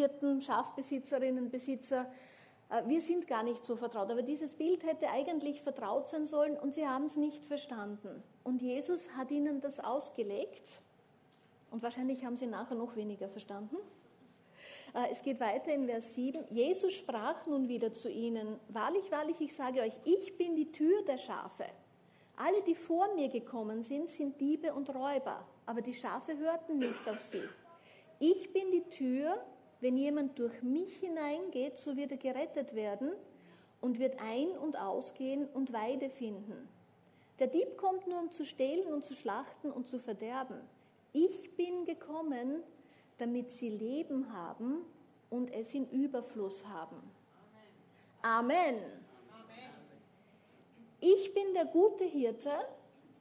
Schafhirten, 0.00 0.40
Schafbesitzerinnen, 0.40 1.50
Besitzer. 1.50 2.10
Äh, 2.70 2.82
wir 2.86 3.00
sind 3.00 3.26
gar 3.26 3.42
nicht 3.42 3.64
so 3.64 3.76
vertraut. 3.76 4.10
Aber 4.10 4.22
dieses 4.22 4.54
Bild 4.54 4.84
hätte 4.84 5.10
eigentlich 5.10 5.62
vertraut 5.62 6.08
sein 6.08 6.26
sollen 6.26 6.56
und 6.56 6.74
sie 6.74 6.86
haben 6.86 7.04
es 7.04 7.16
nicht 7.16 7.44
verstanden. 7.44 8.22
Und 8.44 8.62
Jesus 8.62 9.10
hat 9.16 9.30
ihnen 9.30 9.60
das 9.60 9.80
ausgelegt 9.80 10.80
und 11.70 11.82
wahrscheinlich 11.82 12.24
haben 12.24 12.36
sie 12.36 12.46
nachher 12.46 12.76
noch 12.76 12.96
weniger 12.96 13.28
verstanden. 13.28 13.76
Äh, 14.94 15.10
es 15.10 15.22
geht 15.22 15.40
weiter 15.40 15.72
in 15.72 15.86
Vers 15.86 16.14
7. 16.14 16.44
Jesus 16.50 16.92
sprach 16.94 17.46
nun 17.46 17.68
wieder 17.68 17.92
zu 17.92 18.08
ihnen, 18.08 18.58
wahrlich, 18.68 19.10
wahrlich, 19.10 19.40
ich 19.40 19.54
sage 19.54 19.80
euch, 19.80 19.98
ich 20.04 20.36
bin 20.38 20.56
die 20.56 20.72
Tür 20.72 21.02
der 21.02 21.18
Schafe. 21.18 21.66
Alle, 22.36 22.62
die 22.62 22.74
vor 22.74 23.14
mir 23.16 23.28
gekommen 23.28 23.82
sind, 23.82 24.08
sind 24.08 24.40
Diebe 24.40 24.72
und 24.72 24.88
Räuber, 24.88 25.46
aber 25.66 25.82
die 25.82 25.92
Schafe 25.92 26.38
hörten 26.38 26.78
nicht 26.78 27.06
auf 27.06 27.18
sie. 27.18 27.42
Ich 28.22 28.52
bin 28.52 28.70
die 28.70 28.86
Tür, 28.90 29.42
wenn 29.80 29.96
jemand 29.96 30.38
durch 30.38 30.62
mich 30.62 30.96
hineingeht, 30.96 31.78
so 31.78 31.96
wird 31.96 32.12
er 32.12 32.18
gerettet 32.18 32.74
werden 32.74 33.12
und 33.80 33.98
wird 33.98 34.20
ein- 34.20 34.58
und 34.58 34.78
ausgehen 34.78 35.48
und 35.48 35.72
Weide 35.72 36.10
finden. 36.10 36.68
Der 37.38 37.46
Dieb 37.46 37.78
kommt 37.78 38.06
nur, 38.06 38.20
um 38.20 38.30
zu 38.30 38.44
stehlen 38.44 38.92
und 38.92 39.06
zu 39.06 39.14
schlachten 39.14 39.70
und 39.70 39.86
zu 39.86 39.98
verderben. 39.98 40.60
Ich 41.14 41.56
bin 41.56 41.86
gekommen, 41.86 42.62
damit 43.16 43.52
sie 43.52 43.70
Leben 43.70 44.30
haben 44.34 44.84
und 45.30 45.50
es 45.54 45.72
in 45.72 45.88
Überfluss 45.88 46.66
haben. 46.66 46.96
Amen. 48.20 48.52
Amen. 48.52 49.70
Ich 51.00 51.32
bin 51.32 51.54
der 51.54 51.64
gute 51.64 52.04
Hirte 52.04 52.52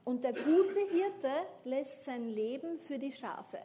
und 0.03 0.25
der 0.25 0.34
gute 0.34 0.82
Hirte 0.91 1.32
lässt 1.63 2.03
sein 2.03 2.25
Leben 2.25 2.77
für 2.79 3.00
die 3.00 3.13
Schafe. 3.13 3.60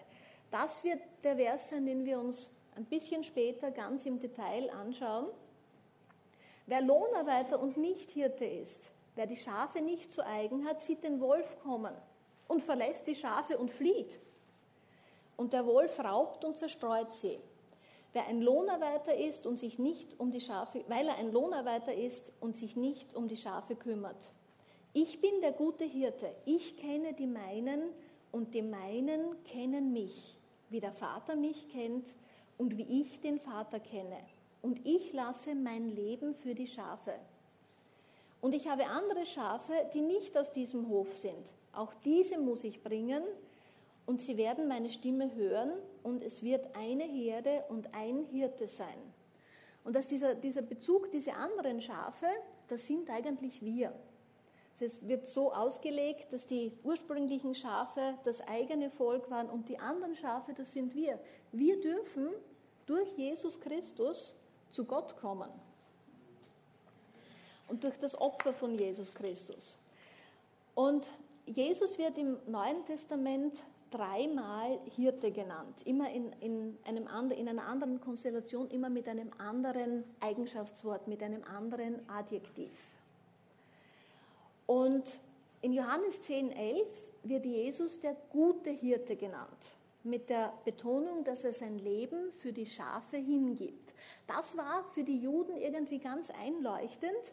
Das 0.54 0.84
wird 0.84 1.00
der 1.24 1.34
Vers 1.34 1.70
sein, 1.70 1.84
den 1.84 2.04
wir 2.04 2.20
uns 2.20 2.48
ein 2.76 2.84
bisschen 2.84 3.24
später 3.24 3.72
ganz 3.72 4.06
im 4.06 4.20
Detail 4.20 4.70
anschauen. 4.70 5.26
Wer 6.66 6.80
Lohnarbeiter 6.80 7.58
und 7.60 7.76
nicht 7.76 8.12
Hirte 8.12 8.44
ist, 8.44 8.92
wer 9.16 9.26
die 9.26 9.36
Schafe 9.36 9.80
nicht 9.80 10.12
zu 10.12 10.24
eigen 10.24 10.64
hat, 10.64 10.80
sieht 10.80 11.02
den 11.02 11.20
Wolf 11.20 11.58
kommen 11.58 11.92
und 12.46 12.62
verlässt 12.62 13.08
die 13.08 13.16
Schafe 13.16 13.58
und 13.58 13.72
flieht. 13.72 14.20
Und 15.36 15.54
der 15.54 15.66
Wolf 15.66 15.98
raubt 15.98 16.44
und 16.44 16.56
zerstreut 16.56 17.12
sie. 17.12 17.40
Wer 18.12 18.28
ein 18.28 18.40
Lohnarbeiter 18.40 19.16
ist 19.16 19.48
und 19.48 19.58
sich 19.58 19.80
nicht 19.80 20.20
um 20.20 20.30
die 20.30 20.40
Schafe, 20.40 20.84
weil 20.86 21.08
er 21.08 21.16
ein 21.16 21.32
Lohnarbeiter 21.32 21.94
ist 21.94 22.32
und 22.38 22.54
sich 22.54 22.76
nicht 22.76 23.16
um 23.16 23.26
die 23.26 23.36
Schafe 23.36 23.74
kümmert. 23.74 24.30
Ich 24.92 25.20
bin 25.20 25.40
der 25.40 25.50
gute 25.50 25.82
Hirte. 25.82 26.32
Ich 26.44 26.76
kenne 26.76 27.12
die 27.12 27.26
meinen 27.26 27.90
und 28.34 28.52
die 28.52 28.62
meinen 28.62 29.42
kennen 29.44 29.92
mich, 29.92 30.33
wie 30.74 30.80
der 30.80 30.92
Vater 30.92 31.36
mich 31.36 31.68
kennt 31.68 32.04
und 32.58 32.76
wie 32.76 33.00
ich 33.00 33.20
den 33.20 33.38
Vater 33.38 33.78
kenne. 33.78 34.18
Und 34.60 34.84
ich 34.84 35.12
lasse 35.12 35.54
mein 35.54 35.88
Leben 35.88 36.34
für 36.34 36.56
die 36.56 36.66
Schafe. 36.66 37.14
Und 38.40 38.54
ich 38.54 38.68
habe 38.68 38.86
andere 38.86 39.24
Schafe, 39.24 39.72
die 39.94 40.00
nicht 40.00 40.36
aus 40.36 40.52
diesem 40.52 40.88
Hof 40.88 41.16
sind. 41.16 41.46
Auch 41.72 41.94
diese 42.04 42.38
muss 42.38 42.64
ich 42.64 42.82
bringen 42.82 43.22
und 44.04 44.20
sie 44.20 44.36
werden 44.36 44.66
meine 44.66 44.90
Stimme 44.90 45.32
hören 45.36 45.70
und 46.02 46.24
es 46.24 46.42
wird 46.42 46.74
eine 46.74 47.04
Herde 47.04 47.62
und 47.68 47.94
ein 47.94 48.24
Hirte 48.32 48.66
sein. 48.66 48.98
Und 49.84 49.94
dass 49.94 50.08
dieser, 50.08 50.34
dieser 50.34 50.62
Bezug, 50.62 51.12
diese 51.12 51.34
anderen 51.34 51.80
Schafe, 51.80 52.26
das 52.66 52.84
sind 52.84 53.08
eigentlich 53.10 53.62
wir. 53.62 53.92
Es 54.80 55.06
wird 55.06 55.26
so 55.26 55.52
ausgelegt, 55.52 56.32
dass 56.32 56.46
die 56.46 56.72
ursprünglichen 56.82 57.54
Schafe 57.54 58.18
das 58.24 58.40
eigene 58.40 58.90
Volk 58.90 59.30
waren 59.30 59.48
und 59.48 59.68
die 59.68 59.78
anderen 59.78 60.16
Schafe, 60.16 60.52
das 60.52 60.72
sind 60.72 60.94
wir. 60.94 61.20
Wir 61.52 61.80
dürfen 61.80 62.28
durch 62.86 63.08
Jesus 63.16 63.60
Christus 63.60 64.34
zu 64.70 64.84
Gott 64.84 65.16
kommen. 65.16 65.50
Und 67.68 67.84
durch 67.84 67.96
das 67.98 68.20
Opfer 68.20 68.52
von 68.52 68.76
Jesus 68.76 69.14
Christus. 69.14 69.76
Und 70.74 71.08
Jesus 71.46 71.96
wird 71.96 72.18
im 72.18 72.36
Neuen 72.46 72.84
Testament 72.84 73.54
dreimal 73.90 74.80
Hirte 74.96 75.30
genannt, 75.30 75.82
immer 75.84 76.10
in, 76.10 76.32
in, 76.40 76.78
einem, 76.84 77.30
in 77.30 77.48
einer 77.48 77.64
anderen 77.64 78.00
Konstellation, 78.00 78.68
immer 78.70 78.90
mit 78.90 79.08
einem 79.08 79.30
anderen 79.38 80.04
Eigenschaftswort, 80.20 81.06
mit 81.06 81.22
einem 81.22 81.44
anderen 81.44 82.06
Adjektiv. 82.08 82.72
Und 84.66 85.18
in 85.60 85.72
Johannes 85.72 86.22
10, 86.22 86.52
11 86.52 86.86
wird 87.22 87.44
Jesus 87.44 88.00
der 88.00 88.16
gute 88.30 88.70
Hirte 88.70 89.16
genannt, 89.16 89.76
mit 90.02 90.28
der 90.28 90.52
Betonung, 90.64 91.24
dass 91.24 91.44
er 91.44 91.52
sein 91.52 91.78
Leben 91.78 92.30
für 92.32 92.52
die 92.52 92.66
Schafe 92.66 93.16
hingibt. 93.16 93.94
Das 94.26 94.56
war 94.56 94.84
für 94.94 95.04
die 95.04 95.18
Juden 95.18 95.56
irgendwie 95.56 95.98
ganz 95.98 96.30
einleuchtend. 96.30 97.32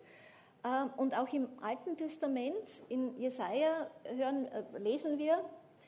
Ähm, 0.63 0.89
und 0.97 1.17
auch 1.17 1.31
im 1.33 1.47
Alten 1.61 1.97
Testament, 1.97 2.67
in 2.89 3.17
Jesaja 3.17 3.89
hören, 4.03 4.45
äh, 4.47 4.77
lesen 4.77 5.17
wir, 5.17 5.43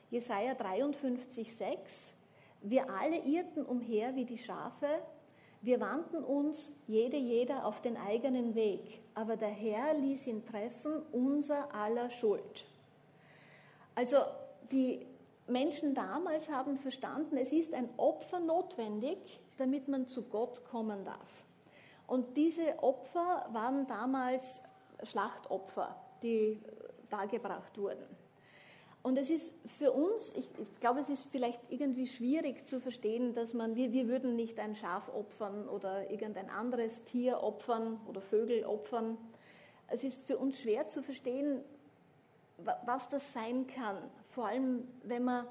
Jesaja 0.09 0.53
53, 0.53 1.55
6. 1.55 2.13
Wir 2.61 2.89
alle 2.89 3.17
irrten 3.17 3.65
umher 3.65 4.15
wie 4.15 4.25
die 4.25 4.37
Schafe, 4.37 4.87
wir 5.63 5.79
wandten 5.79 6.23
uns, 6.25 6.71
jede, 6.87 7.15
jeder, 7.15 7.65
auf 7.65 7.81
den 7.81 7.95
eigenen 7.95 8.53
Weg, 8.53 8.99
aber 9.15 9.37
der 9.37 9.49
Herr 9.49 9.93
ließ 9.93 10.27
ihn 10.27 10.45
treffen, 10.45 11.01
unser 11.13 11.73
aller 11.73 12.09
Schuld. 12.09 12.65
Also 13.95 14.17
die 14.73 15.05
Menschen 15.47 15.95
damals 15.95 16.49
haben 16.49 16.75
verstanden, 16.75 17.37
es 17.37 17.53
ist 17.53 17.73
ein 17.73 17.87
Opfer 17.95 18.41
notwendig, 18.41 19.39
damit 19.57 19.87
man 19.87 20.05
zu 20.09 20.23
Gott 20.23 20.65
kommen 20.65 21.05
darf. 21.05 21.45
Und 22.07 22.35
diese 22.35 22.83
Opfer 22.83 23.47
waren 23.53 23.87
damals 23.87 24.59
Schlachtopfer, 25.03 25.95
die 26.21 26.61
dargebracht 27.09 27.77
wurden. 27.77 28.05
Und 29.03 29.17
es 29.17 29.29
ist 29.29 29.53
für 29.77 29.91
uns, 29.91 30.29
ich, 30.29 30.47
ich, 30.57 30.79
glaube, 30.79 31.01
es 31.01 31.09
ist 31.09 31.25
vielleicht 31.29 31.59
irgendwie 31.69 32.07
schwierig 32.07 32.65
zu 32.65 32.79
verstehen, 32.79 33.33
dass 33.33 33.53
man, 33.53 33.75
wir, 33.75 33.91
wir 33.91 34.07
würden 34.07 34.37
nicht 34.37 34.61
ein 34.61 34.75
Schaf 34.75 35.09
opfern 35.09 35.67
oder 35.67 36.09
irgendein 36.09 36.49
anderes 36.49 37.03
Tier 37.03 37.43
opfern 37.43 37.99
oder 38.07 38.21
Vögel 38.21 38.65
opfern. 38.65 39.17
Es 39.87 40.05
ist 40.05 40.23
für 40.23 40.37
uns 40.37 40.57
schwer 40.61 40.87
zu 40.87 41.03
verstehen, 41.03 41.59
was 42.85 43.09
das 43.09 43.33
sein 43.33 43.67
kann, 43.67 43.97
vor 44.29 44.47
allem 44.47 44.87
wenn 45.03 45.25
man, 45.25 45.47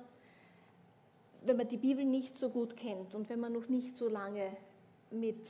wenn 1.42 1.58
man 1.58 1.68
die 1.68 1.76
Bibel 1.76 2.06
nicht 2.06 2.38
so 2.38 2.48
gut 2.48 2.74
kennt 2.74 3.14
und 3.14 3.28
wenn 3.28 3.38
man 3.38 3.52
noch 3.52 3.68
nicht 3.68 3.98
so 3.98 4.08
lange 4.08 4.56
mit 5.10 5.44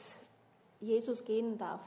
Jesus 0.80 1.24
gehen 1.24 1.56
darf. 1.56 1.80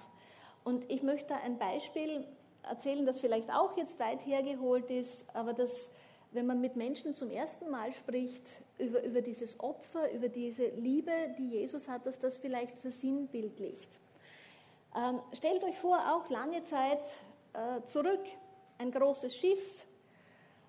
Und 0.64 0.90
ich 0.90 1.04
möchte 1.04 1.36
ein 1.36 1.58
Beispiel 1.58 2.26
erzählen, 2.64 3.06
das 3.06 3.20
vielleicht 3.20 3.52
auch 3.52 3.76
jetzt 3.76 4.00
weit 4.00 4.26
hergeholt 4.26 4.90
ist, 4.92 5.26
aber 5.34 5.54
das 5.54 5.90
wenn 6.36 6.46
man 6.46 6.60
mit 6.60 6.76
Menschen 6.76 7.16
zum 7.16 7.32
ersten 7.32 7.70
Mal 7.70 7.94
spricht 7.94 8.44
über, 8.78 9.02
über 9.04 9.22
dieses 9.22 9.60
Opfer, 9.60 10.12
über 10.12 10.28
diese 10.28 10.68
Liebe, 10.68 11.12
die 11.38 11.50
Jesus 11.50 11.88
hat, 11.88 12.06
dass 12.06 12.20
das 12.20 12.38
vielleicht 12.38 12.78
versinnbildlicht. 12.78 13.90
Ähm, 14.96 15.22
stellt 15.34 15.64
euch 15.64 15.80
vor, 15.80 15.98
auch 15.98 16.30
lange 16.30 16.64
Zeit 16.64 17.04
äh, 17.54 17.82
zurück, 17.86 18.22
ein 18.78 18.92
großes 18.92 19.36
Schiff, 19.36 19.86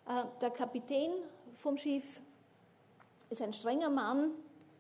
äh, 0.09 0.25
der 0.41 0.51
Kapitän 0.51 1.11
vom 1.57 1.77
Schiff 1.77 2.21
ist 3.29 3.43
ein 3.43 3.53
strenger 3.53 3.91
Mann, 3.91 4.31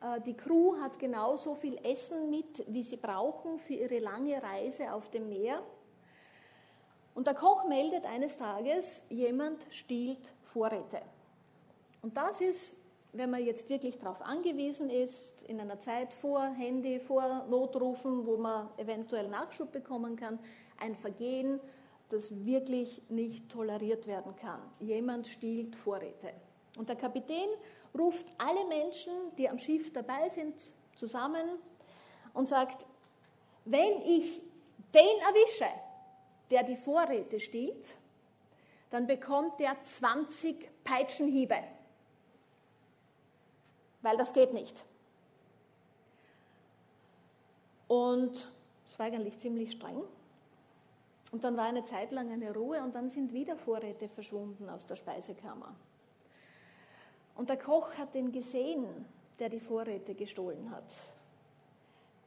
äh, 0.00 0.20
die 0.20 0.34
Crew 0.34 0.76
hat 0.80 0.98
genauso 0.98 1.54
viel 1.54 1.78
Essen 1.84 2.30
mit, 2.30 2.64
wie 2.68 2.82
sie 2.82 2.96
brauchen 2.96 3.58
für 3.58 3.74
ihre 3.74 3.98
lange 3.98 4.40
Reise 4.40 4.92
auf 4.92 5.10
dem 5.10 5.28
Meer. 5.28 5.62
Und 7.16 7.26
der 7.26 7.34
Koch 7.34 7.64
meldet 7.66 8.04
eines 8.04 8.36
Tages, 8.36 9.00
jemand 9.08 9.66
stiehlt 9.70 10.34
Vorräte. 10.42 11.00
Und 12.02 12.14
das 12.14 12.42
ist, 12.42 12.76
wenn 13.14 13.30
man 13.30 13.42
jetzt 13.42 13.70
wirklich 13.70 13.98
darauf 13.98 14.20
angewiesen 14.20 14.90
ist, 14.90 15.42
in 15.48 15.58
einer 15.58 15.78
Zeit 15.78 16.12
vor 16.12 16.42
Handy, 16.42 17.00
vor 17.00 17.46
Notrufen, 17.48 18.26
wo 18.26 18.36
man 18.36 18.68
eventuell 18.76 19.28
Nachschub 19.28 19.72
bekommen 19.72 20.16
kann, 20.16 20.38
ein 20.78 20.94
Vergehen, 20.94 21.58
das 22.10 22.44
wirklich 22.44 23.00
nicht 23.08 23.48
toleriert 23.48 24.06
werden 24.06 24.36
kann. 24.36 24.60
Jemand 24.80 25.26
stiehlt 25.26 25.74
Vorräte. 25.74 26.34
Und 26.76 26.90
der 26.90 26.96
Kapitän 26.96 27.48
ruft 27.96 28.26
alle 28.36 28.66
Menschen, 28.66 29.12
die 29.38 29.48
am 29.48 29.58
Schiff 29.58 29.90
dabei 29.90 30.28
sind, 30.28 30.74
zusammen 30.94 31.48
und 32.34 32.46
sagt, 32.46 32.84
wenn 33.64 34.02
ich 34.02 34.42
den 34.92 35.18
erwische, 35.26 35.64
der 36.50 36.62
die 36.62 36.76
Vorräte 36.76 37.40
stiehlt, 37.40 37.96
dann 38.90 39.06
bekommt 39.06 39.58
der 39.60 39.76
20 39.82 40.68
Peitschenhiebe, 40.84 41.56
weil 44.02 44.16
das 44.16 44.32
geht 44.32 44.52
nicht. 44.52 44.84
Und 47.88 48.48
es 48.88 48.98
war 48.98 49.06
eigentlich 49.06 49.38
ziemlich 49.38 49.72
streng. 49.72 50.02
Und 51.32 51.44
dann 51.44 51.56
war 51.56 51.64
eine 51.64 51.84
Zeit 51.84 52.12
lang 52.12 52.30
eine 52.30 52.54
Ruhe 52.54 52.82
und 52.82 52.94
dann 52.94 53.10
sind 53.10 53.32
wieder 53.32 53.56
Vorräte 53.56 54.08
verschwunden 54.08 54.68
aus 54.68 54.86
der 54.86 54.96
Speisekammer. 54.96 55.74
Und 57.34 57.50
der 57.50 57.58
Koch 57.58 57.92
hat 57.94 58.14
den 58.14 58.32
gesehen, 58.32 58.86
der 59.38 59.48
die 59.48 59.60
Vorräte 59.60 60.14
gestohlen 60.14 60.70
hat, 60.70 60.96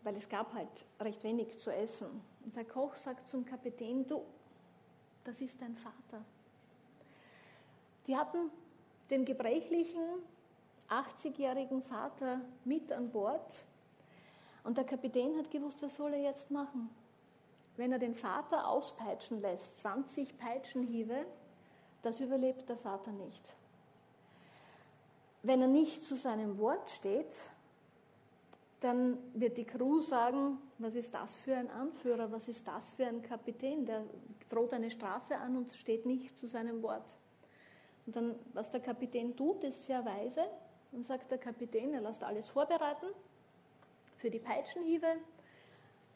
weil 0.03 0.15
es 0.15 0.29
gab 0.29 0.53
halt 0.53 0.69
recht 0.99 1.23
wenig 1.23 1.57
zu 1.57 1.71
essen. 1.71 2.21
Und 2.49 2.55
der 2.55 2.65
Koch 2.65 2.95
sagt 2.95 3.27
zum 3.27 3.45
Kapitän, 3.45 4.07
du, 4.07 4.25
das 5.23 5.39
ist 5.39 5.61
dein 5.61 5.75
Vater. 5.75 6.25
Die 8.07 8.17
hatten 8.17 8.49
den 9.11 9.23
gebrechlichen 9.23 10.01
80-jährigen 10.89 11.83
Vater 11.83 12.41
mit 12.65 12.91
an 12.91 13.11
Bord 13.11 13.67
und 14.63 14.79
der 14.79 14.83
Kapitän 14.83 15.37
hat 15.37 15.51
gewusst, 15.51 15.79
was 15.83 15.93
soll 15.93 16.11
er 16.11 16.23
jetzt 16.23 16.49
machen? 16.49 16.89
Wenn 17.77 17.91
er 17.91 17.99
den 17.99 18.15
Vater 18.15 18.67
auspeitschen 18.67 19.41
lässt, 19.41 19.77
20 19.81 20.35
Peitschenhiebe, 20.39 21.27
das 22.01 22.19
überlebt 22.19 22.67
der 22.67 22.77
Vater 22.77 23.11
nicht. 23.11 23.43
Wenn 25.43 25.61
er 25.61 25.67
nicht 25.67 26.03
zu 26.03 26.15
seinem 26.15 26.57
Wort 26.57 26.89
steht, 26.89 27.43
dann 28.79 29.17
wird 29.33 29.57
die 29.57 29.65
Crew 29.65 29.99
sagen, 29.99 30.57
was 30.77 30.95
ist 30.95 31.13
das 31.13 31.35
für 31.35 31.55
ein 31.55 31.69
Anführer, 31.69 32.31
was 32.31 32.47
ist 32.47 32.65
das 32.67 32.91
für 32.91 33.05
ein 33.05 33.21
Kapitän, 33.21 33.85
der 33.85 34.03
droht 34.49 34.73
eine 34.73 34.89
Strafe 34.89 35.35
an 35.37 35.57
und 35.57 35.71
steht 35.73 36.05
nicht 36.05 36.37
zu 36.37 36.47
seinem 36.47 36.81
Wort. 36.81 37.17
Und 38.05 38.15
dann, 38.15 38.35
was 38.53 38.71
der 38.71 38.79
Kapitän 38.79 39.35
tut, 39.35 39.63
ist 39.63 39.83
sehr 39.83 40.03
weise. 40.05 40.45
Dann 40.91 41.03
sagt 41.03 41.29
der 41.29 41.37
Kapitän, 41.37 41.93
er 41.93 42.01
lässt 42.01 42.23
alles 42.23 42.47
vorbereiten 42.47 43.07
für 44.15 44.29
die 44.29 44.39
Peitschenhiebe. 44.39 45.07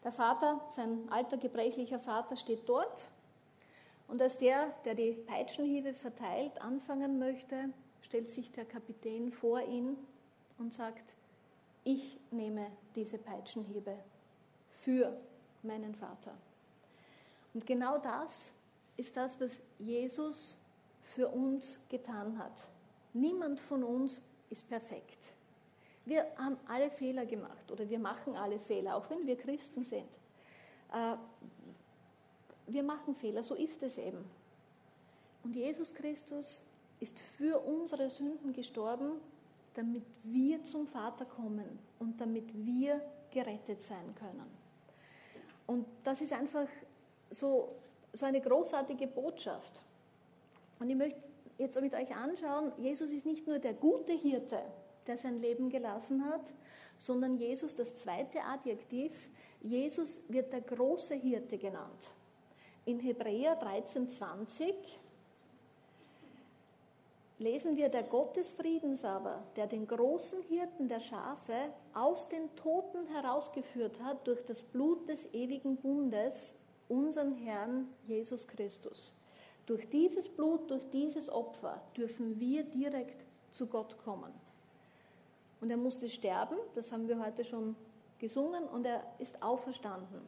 Der 0.03 0.11
Vater, 0.11 0.61
sein 0.69 1.07
alter 1.09 1.37
gebrechlicher 1.37 1.99
Vater, 1.99 2.35
steht 2.35 2.67
dort. 2.67 3.09
Und 4.07 4.21
als 4.21 4.37
der, 4.37 4.73
der 4.85 4.95
die 4.95 5.11
Peitschenhiebe 5.11 5.93
verteilt, 5.93 6.61
anfangen 6.61 7.19
möchte, 7.19 7.69
stellt 8.01 8.29
sich 8.29 8.51
der 8.51 8.65
Kapitän 8.65 9.31
vor 9.31 9.61
ihn 9.61 9.97
und 10.57 10.73
sagt, 10.73 11.15
ich 11.83 12.17
nehme 12.31 12.67
diese 12.95 13.17
Peitschenhiebe 13.17 13.97
für 14.71 15.17
meinen 15.61 15.95
Vater. 15.95 16.33
Und 17.53 17.65
genau 17.65 17.97
das 17.97 18.51
ist 18.97 19.15
das, 19.15 19.39
was 19.39 19.51
Jesus 19.79 20.57
für 21.15 21.27
uns 21.27 21.79
getan 21.89 22.37
hat. 22.37 22.53
Niemand 23.13 23.59
von 23.59 23.83
uns 23.83 24.21
ist 24.49 24.67
perfekt. 24.67 25.19
Wir 26.05 26.25
haben 26.37 26.57
alle 26.67 26.89
Fehler 26.89 27.25
gemacht 27.25 27.71
oder 27.71 27.89
wir 27.89 27.99
machen 27.99 28.35
alle 28.35 28.59
Fehler, 28.59 28.95
auch 28.95 29.09
wenn 29.09 29.25
wir 29.25 29.37
Christen 29.37 29.85
sind. 29.85 30.09
Äh, 30.91 31.15
wir 32.67 32.83
machen 32.83 33.15
Fehler, 33.15 33.43
so 33.43 33.55
ist 33.55 33.81
es 33.83 33.97
eben. 33.97 34.23
Und 35.43 35.55
Jesus 35.55 35.93
Christus 35.93 36.61
ist 36.99 37.19
für 37.19 37.59
unsere 37.59 38.09
Sünden 38.09 38.53
gestorben, 38.53 39.21
damit 39.73 40.03
wir 40.23 40.63
zum 40.63 40.87
Vater 40.87 41.25
kommen 41.25 41.79
und 41.99 42.19
damit 42.19 42.53
wir 42.53 43.01
gerettet 43.31 43.81
sein 43.81 44.13
können. 44.15 44.45
Und 45.65 45.85
das 46.03 46.21
ist 46.21 46.33
einfach 46.33 46.67
so, 47.29 47.75
so 48.11 48.25
eine 48.25 48.41
großartige 48.41 49.07
Botschaft. 49.07 49.83
Und 50.79 50.89
ich 50.89 50.95
möchte 50.95 51.21
jetzt 51.57 51.79
mit 51.81 51.93
euch 51.93 52.15
anschauen, 52.15 52.71
Jesus 52.77 53.11
ist 53.11 53.25
nicht 53.25 53.47
nur 53.47 53.59
der 53.59 53.73
gute 53.73 54.13
Hirte, 54.13 54.61
der 55.07 55.17
sein 55.17 55.41
Leben 55.41 55.69
gelassen 55.69 56.25
hat, 56.25 56.53
sondern 56.97 57.37
Jesus, 57.37 57.75
das 57.75 57.95
zweite 57.95 58.41
Adjektiv, 58.43 59.11
Jesus 59.61 60.21
wird 60.27 60.53
der 60.53 60.61
große 60.61 61.15
Hirte 61.15 61.57
genannt. 61.57 62.11
In 62.85 62.99
Hebräer 62.99 63.59
13,20 63.59 64.73
lesen 67.43 67.75
wir, 67.75 67.89
der 67.89 68.03
Gott 68.03 68.37
des 68.37 68.49
Friedens 68.49 69.03
aber, 69.03 69.43
der 69.55 69.67
den 69.67 69.85
großen 69.85 70.41
Hirten 70.43 70.87
der 70.87 71.01
Schafe 71.01 71.53
aus 71.93 72.29
den 72.29 72.55
Toten 72.55 73.05
herausgeführt 73.07 74.01
hat 74.01 74.25
durch 74.25 74.43
das 74.45 74.63
Blut 74.63 75.09
des 75.09 75.31
ewigen 75.33 75.75
Bundes, 75.77 76.55
unseren 76.87 77.33
Herrn 77.33 77.89
Jesus 78.07 78.47
Christus. 78.47 79.13
Durch 79.65 79.89
dieses 79.89 80.27
Blut, 80.27 80.69
durch 80.71 80.89
dieses 80.89 81.29
Opfer 81.29 81.81
dürfen 81.95 82.39
wir 82.39 82.63
direkt 82.63 83.25
zu 83.51 83.67
Gott 83.67 83.97
kommen. 84.03 84.33
Und 85.61 85.69
er 85.69 85.77
musste 85.77 86.09
sterben, 86.09 86.57
das 86.75 86.91
haben 86.91 87.07
wir 87.07 87.23
heute 87.23 87.45
schon 87.45 87.75
gesungen, 88.19 88.63
und 88.65 88.85
er 88.85 89.03
ist 89.19 89.41
auferstanden. 89.41 90.21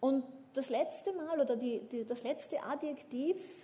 Und 0.00 0.24
das 0.54 0.68
letzte 0.68 1.12
Mal 1.12 1.40
oder 1.40 1.56
die, 1.56 1.80
die, 1.80 2.04
das 2.04 2.22
letzte 2.22 2.62
Adjektiv 2.62 3.63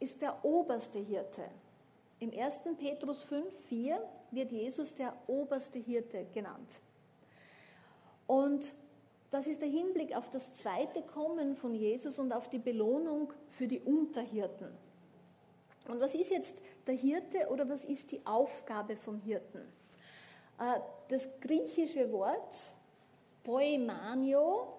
ist 0.00 0.20
der 0.22 0.44
oberste 0.44 0.98
Hirte. 0.98 1.44
Im 2.20 2.32
1. 2.36 2.60
Petrus 2.78 3.22
5, 3.22 3.54
4 3.68 4.00
wird 4.30 4.52
Jesus 4.52 4.94
der 4.94 5.16
oberste 5.26 5.78
Hirte 5.78 6.26
genannt. 6.32 6.80
Und 8.26 8.74
das 9.30 9.46
ist 9.46 9.60
der 9.60 9.68
Hinblick 9.68 10.16
auf 10.16 10.30
das 10.30 10.54
zweite 10.54 11.02
Kommen 11.02 11.54
von 11.54 11.74
Jesus 11.74 12.18
und 12.18 12.32
auf 12.32 12.48
die 12.48 12.58
Belohnung 12.58 13.32
für 13.50 13.68
die 13.68 13.80
Unterhirten. 13.80 14.68
Und 15.86 16.00
was 16.00 16.14
ist 16.14 16.30
jetzt 16.30 16.54
der 16.86 16.94
Hirte 16.94 17.48
oder 17.48 17.68
was 17.68 17.84
ist 17.84 18.12
die 18.12 18.24
Aufgabe 18.26 18.96
vom 18.96 19.18
Hirten? 19.20 19.60
Äh, 20.58 20.80
das 21.08 21.28
griechische 21.40 22.10
Wort 22.12 22.58
Poemanio, 23.44 24.77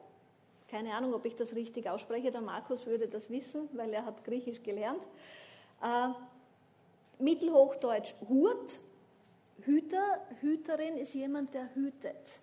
keine 0.70 0.94
Ahnung, 0.94 1.14
ob 1.14 1.26
ich 1.26 1.36
das 1.36 1.56
richtig 1.56 1.90
ausspreche, 1.90 2.32
der 2.32 2.42
Markus 2.42 2.86
würde 2.86 3.08
das 3.08 3.30
wissen, 3.30 3.70
weil 3.74 3.94
er 3.94 4.06
hat 4.06 4.24
Griechisch 4.24 4.64
gelernt. 4.64 5.02
Äh, 5.82 6.10
Mittelhochdeutsch 7.22 8.14
Hurt, 8.28 8.80
Hüter, 9.62 10.22
Hüterin 10.42 10.98
ist 10.98 11.14
jemand, 11.14 11.54
der 11.54 11.74
hütet, 11.76 12.40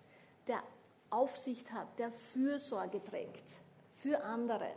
der 0.47 0.61
Aufsicht 1.09 1.71
hat, 1.71 1.87
der 1.97 2.11
Fürsorge 2.11 3.03
trägt 3.03 3.43
für 3.93 4.23
andere. 4.23 4.71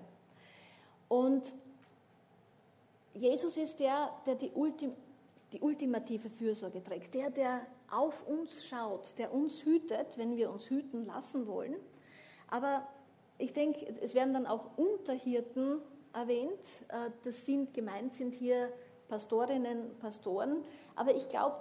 Und 1.09 1.53
Jesus 3.15 3.57
ist 3.57 3.81
der, 3.81 4.11
der 4.27 4.37
die, 4.37 4.51
Ultim, 4.51 4.93
die 5.53 5.61
ultimative 5.61 6.31
Fürsorge 6.31 6.83
trägt, 6.83 7.15
der, 7.15 7.31
der 7.31 7.67
auf 7.91 8.27
uns 8.27 8.65
schaut, 8.65 9.19
der 9.19 9.35
uns 9.35 9.65
hütet, 9.65 10.17
wenn 10.17 10.37
wir 10.37 10.51
uns 10.51 10.71
hüten 10.71 11.05
lassen 11.05 11.47
wollen. 11.47 11.77
Aber 12.49 12.87
ich 13.41 13.53
denke, 13.53 13.87
es 14.01 14.15
werden 14.15 14.35
dann 14.35 14.47
auch 14.47 14.77
Unterhirten 14.77 15.81
erwähnt. 16.13 16.65
Äh, 16.89 17.11
das 17.25 17.47
sind 17.47 17.75
gemeint 17.75 18.15
sind 18.15 18.35
hier 18.35 18.73
Pastorinnen, 19.09 19.97
Pastoren. 19.99 20.65
Aber 20.95 21.15
ich 21.15 21.29
glaube, 21.29 21.57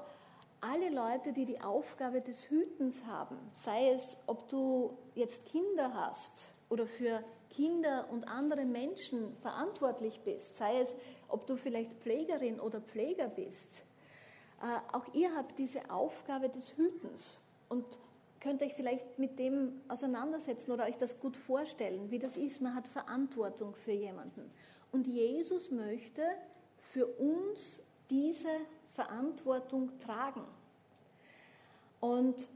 alle 0.62 0.90
Leute, 0.90 1.34
die 1.34 1.46
die 1.46 1.62
Aufgabe 1.62 2.22
des 2.22 2.50
Hütens 2.50 3.06
haben, 3.06 3.38
sei 3.54 3.92
es, 3.92 4.18
ob 4.28 4.48
du 4.50 4.98
jetzt 5.16 5.46
Kinder 5.46 5.94
hast 5.94 6.44
oder 6.70 6.86
für 6.86 7.24
Kinder 7.50 8.08
und 8.12 8.28
andere 8.28 8.66
Menschen 8.66 9.36
verantwortlich 9.42 10.20
bist, 10.24 10.58
sei 10.58 10.82
es, 10.82 10.96
ob 11.28 11.48
du 11.48 11.56
vielleicht 11.56 11.94
Pflegerin 12.02 12.60
oder 12.60 12.82
Pfleger 12.82 13.28
bist, 13.30 13.84
äh, 14.62 14.96
auch 14.96 15.06
ihr 15.14 15.34
habt 15.36 15.58
diese 15.58 15.90
Aufgabe 15.90 16.50
des 16.50 16.76
Hütens 16.76 17.40
und 17.70 17.86
könnt 18.40 18.64
euch 18.64 18.74
vielleicht 18.74 19.20
mit 19.20 19.38
dem 19.40 19.82
auseinandersetzen 19.88 20.72
oder 20.72 20.86
euch 20.86 20.98
das 20.98 21.20
gut 21.20 21.36
vorstellen, 21.36 22.10
wie 22.12 22.20
das 22.20 22.38
ist. 22.38 22.62
Man 22.62 22.76
hat 22.76 22.88
Verantwortung 22.88 23.76
für 23.76 23.92
jemanden. 23.92 24.50
Und 24.92 25.08
Jesus 25.08 25.72
möchte 25.72 26.24
für 26.80 27.06
uns 27.06 27.82
diese 28.10 28.50
Verantwortung 28.90 29.92
tragen. 30.00 30.44
Und 32.00 32.48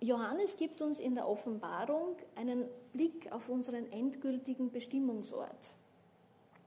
Johannes 0.00 0.56
gibt 0.56 0.82
uns 0.82 1.00
in 1.00 1.14
der 1.14 1.28
Offenbarung 1.28 2.16
einen 2.36 2.64
Blick 2.92 3.30
auf 3.32 3.48
unseren 3.48 3.90
endgültigen 3.90 4.70
Bestimmungsort. 4.70 5.74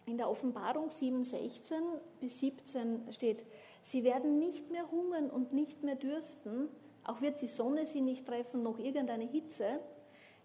In 0.05 0.17
der 0.17 0.29
Offenbarung 0.29 0.87
7,16 0.87 1.73
bis 2.19 2.39
17 2.39 3.11
steht, 3.11 3.45
sie 3.83 4.03
werden 4.03 4.39
nicht 4.39 4.71
mehr 4.71 4.89
hungern 4.89 5.29
und 5.29 5.53
nicht 5.53 5.83
mehr 5.83 5.95
dürsten, 5.95 6.69
auch 7.07 7.21
wird 7.21 7.41
die 7.41 7.47
Sonne 7.47 7.85
sie 7.85 8.01
nicht 8.01 8.25
treffen, 8.25 8.61
noch 8.61 8.77
irgendeine 8.77 9.23
Hitze, 9.23 9.79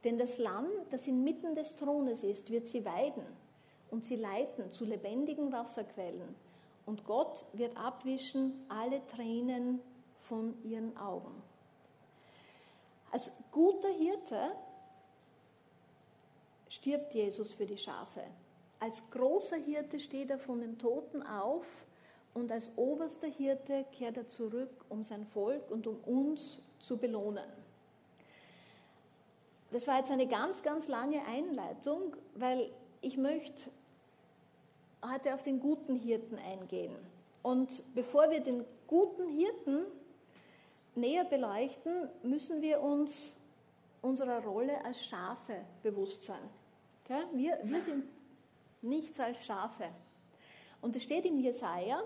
denn 0.05 0.19
das 0.19 0.39
Lamm, 0.39 0.67
das 0.91 1.07
inmitten 1.07 1.55
des 1.55 1.75
Thrones 1.75 2.25
ist, 2.25 2.51
wird 2.51 2.67
sie 2.67 2.85
weiden 2.85 3.25
und 3.91 4.05
sie 4.05 4.17
leiten 4.17 4.71
zu 4.71 4.85
lebendigen 4.85 5.53
Wasserquellen. 5.53 6.35
Und 6.87 7.05
Gott 7.05 7.45
wird 7.53 7.77
abwischen 7.77 8.65
alle 8.69 9.05
Tränen 9.07 9.81
von 10.19 10.55
ihren 10.65 10.97
Augen. 10.97 11.43
Als 13.11 13.31
guter 13.51 13.91
Hirte 13.91 14.53
stirbt 16.69 17.13
Jesus 17.13 17.53
für 17.53 17.67
die 17.67 17.77
Schafe. 17.77 18.23
Als 18.81 19.03
großer 19.11 19.57
Hirte 19.57 20.01
steht 20.01 20.31
er 20.31 20.39
von 20.39 20.61
den 20.61 20.79
Toten 20.79 21.23
auf 21.23 21.67
und 22.35 22.51
als 22.51 22.71
oberster 22.77 23.29
Hirte 23.29 23.85
kehrt 23.93 24.17
er 24.17 24.29
zurück, 24.29 24.71
um 24.89 25.05
sein 25.05 25.25
Volk 25.27 25.71
und 25.71 25.87
um 25.87 25.97
uns 26.05 26.61
zu 26.79 26.97
belohnen. 26.97 27.45
das 29.71 29.87
war 29.87 29.99
jetzt 29.99 30.11
eine 30.11 30.27
ganz, 30.27 30.63
ganz 30.63 30.89
lange 30.89 31.25
Einleitung, 31.27 32.17
weil 32.35 32.71
ich 33.01 33.17
möchte 33.17 33.71
heute 35.05 35.35
auf 35.35 35.43
den 35.43 35.61
guten 35.61 35.95
Hirten 35.95 36.39
eingehen. 36.39 36.95
Und 37.43 37.83
bevor 37.95 38.31
wir 38.31 38.41
den 38.41 38.65
guten 38.87 39.29
Hirten 39.29 39.87
näher 40.95 41.25
beleuchten, 41.25 42.09
müssen 42.23 42.61
wir 42.61 42.81
uns 42.81 43.35
unserer 44.03 44.43
Rolle 44.45 44.85
als 44.85 45.05
Schafe 45.05 45.65
bewusst 45.83 46.25
sein. 46.25 46.51
Wir, 47.33 47.59
wir 47.65 47.83
sind 47.83 48.05
nichts 48.83 49.19
als 49.21 49.45
Schafe. 49.45 49.89
Und 50.81 50.97
es 50.97 51.03
steht 51.03 51.25
im 51.25 51.39
Jesaja 51.39 52.03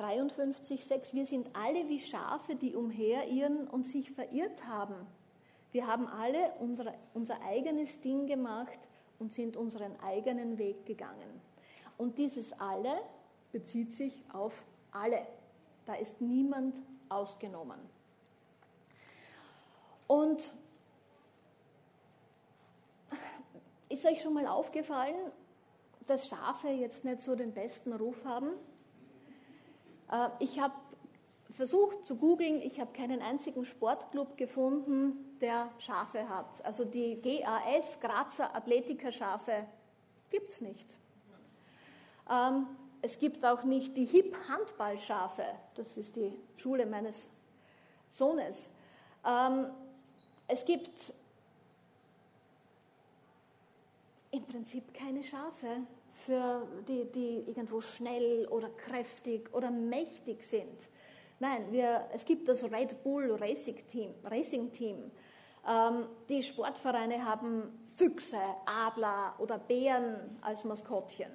53,6: 0.00 1.14
Wir 1.14 1.26
sind 1.26 1.50
alle 1.54 1.88
wie 1.88 2.00
Schafe, 2.00 2.54
die 2.54 2.74
umherirren 2.74 3.68
und 3.68 3.84
sich 3.84 4.10
verirrt 4.10 4.66
haben. 4.66 4.94
Wir 5.72 5.86
haben 5.86 6.08
alle 6.08 6.52
unsere, 6.58 6.94
unser 7.14 7.40
eigenes 7.42 8.00
Ding 8.00 8.26
gemacht 8.26 8.88
und 9.18 9.30
sind 9.30 9.56
unseren 9.56 9.98
eigenen 10.00 10.58
Weg 10.58 10.86
gegangen. 10.86 11.40
Und 11.98 12.18
dieses 12.18 12.52
alle 12.54 12.98
bezieht 13.52 13.92
sich 13.92 14.24
auf 14.32 14.64
alle. 14.90 15.26
Da 15.84 15.94
ist 15.94 16.20
niemand 16.20 16.80
ausgenommen. 17.08 17.78
Und 20.06 20.50
ist 23.88 24.06
euch 24.06 24.22
schon 24.22 24.34
mal 24.34 24.46
aufgefallen, 24.46 25.30
dass 26.06 26.26
Schafe 26.26 26.68
jetzt 26.68 27.04
nicht 27.04 27.20
so 27.20 27.36
den 27.36 27.52
besten 27.52 27.92
Ruf 27.92 28.24
haben? 28.24 28.50
Äh, 30.10 30.28
ich 30.38 30.60
habe 30.60 30.74
versucht 31.50 32.04
zu 32.04 32.16
googeln, 32.16 32.60
ich 32.62 32.80
habe 32.80 32.92
keinen 32.92 33.20
einzigen 33.20 33.64
Sportclub 33.64 34.36
gefunden, 34.36 35.36
der 35.40 35.70
Schafe 35.78 36.28
hat. 36.28 36.64
Also 36.64 36.84
die 36.84 37.20
GAS, 37.20 37.98
Grazer 38.00 38.54
Athletiker 38.54 39.12
Schafe, 39.12 39.66
gibt 40.30 40.50
es 40.50 40.60
nicht. 40.60 40.96
Ähm, 42.30 42.66
es 43.02 43.18
gibt 43.18 43.44
auch 43.44 43.64
nicht 43.64 43.96
die 43.96 44.04
Hip 44.04 44.36
Handballschafe, 44.48 45.44
das 45.74 45.96
ist 45.96 46.16
die 46.16 46.32
Schule 46.56 46.86
meines 46.86 47.28
Sohnes. 48.08 48.70
Ähm, 49.26 49.66
es 50.46 50.64
gibt 50.64 51.12
im 54.30 54.44
Prinzip 54.44 54.94
keine 54.94 55.22
Schafe, 55.22 55.82
für 56.26 56.66
die, 56.86 57.04
die 57.10 57.48
irgendwo 57.48 57.80
schnell 57.80 58.46
oder 58.48 58.68
kräftig 58.68 59.52
oder 59.54 59.70
mächtig 59.70 60.42
sind. 60.42 60.90
Nein, 61.38 61.72
wir, 61.72 62.06
es 62.12 62.24
gibt 62.24 62.48
das 62.48 62.64
Red 62.64 63.02
Bull 63.02 63.34
Racing 63.34 63.86
Team. 63.86 64.14
Racing 64.24 64.70
Team. 64.72 65.10
Ähm, 65.66 66.06
die 66.28 66.42
Sportvereine 66.42 67.24
haben 67.24 67.86
Füchse, 67.96 68.38
Adler 68.66 69.34
oder 69.38 69.58
Bären 69.58 70.38
als 70.42 70.64
Maskottchen. 70.64 71.30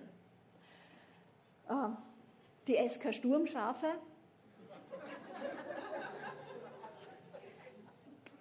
Äh, 1.67 1.73
die 2.67 2.87
SK 2.87 3.13
Sturmschafe. 3.13 3.87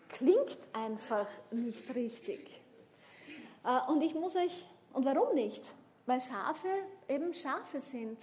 Klingt 0.08 0.58
einfach 0.72 1.26
nicht 1.50 1.94
richtig. 1.94 2.60
Äh, 3.64 3.90
und 3.90 4.02
ich 4.02 4.14
muss 4.14 4.36
euch, 4.36 4.64
und 4.92 5.04
warum 5.04 5.34
nicht? 5.34 5.62
Weil 6.06 6.20
Schafe 6.20 6.68
eben 7.08 7.32
Schafe 7.32 7.80
sind. 7.80 8.18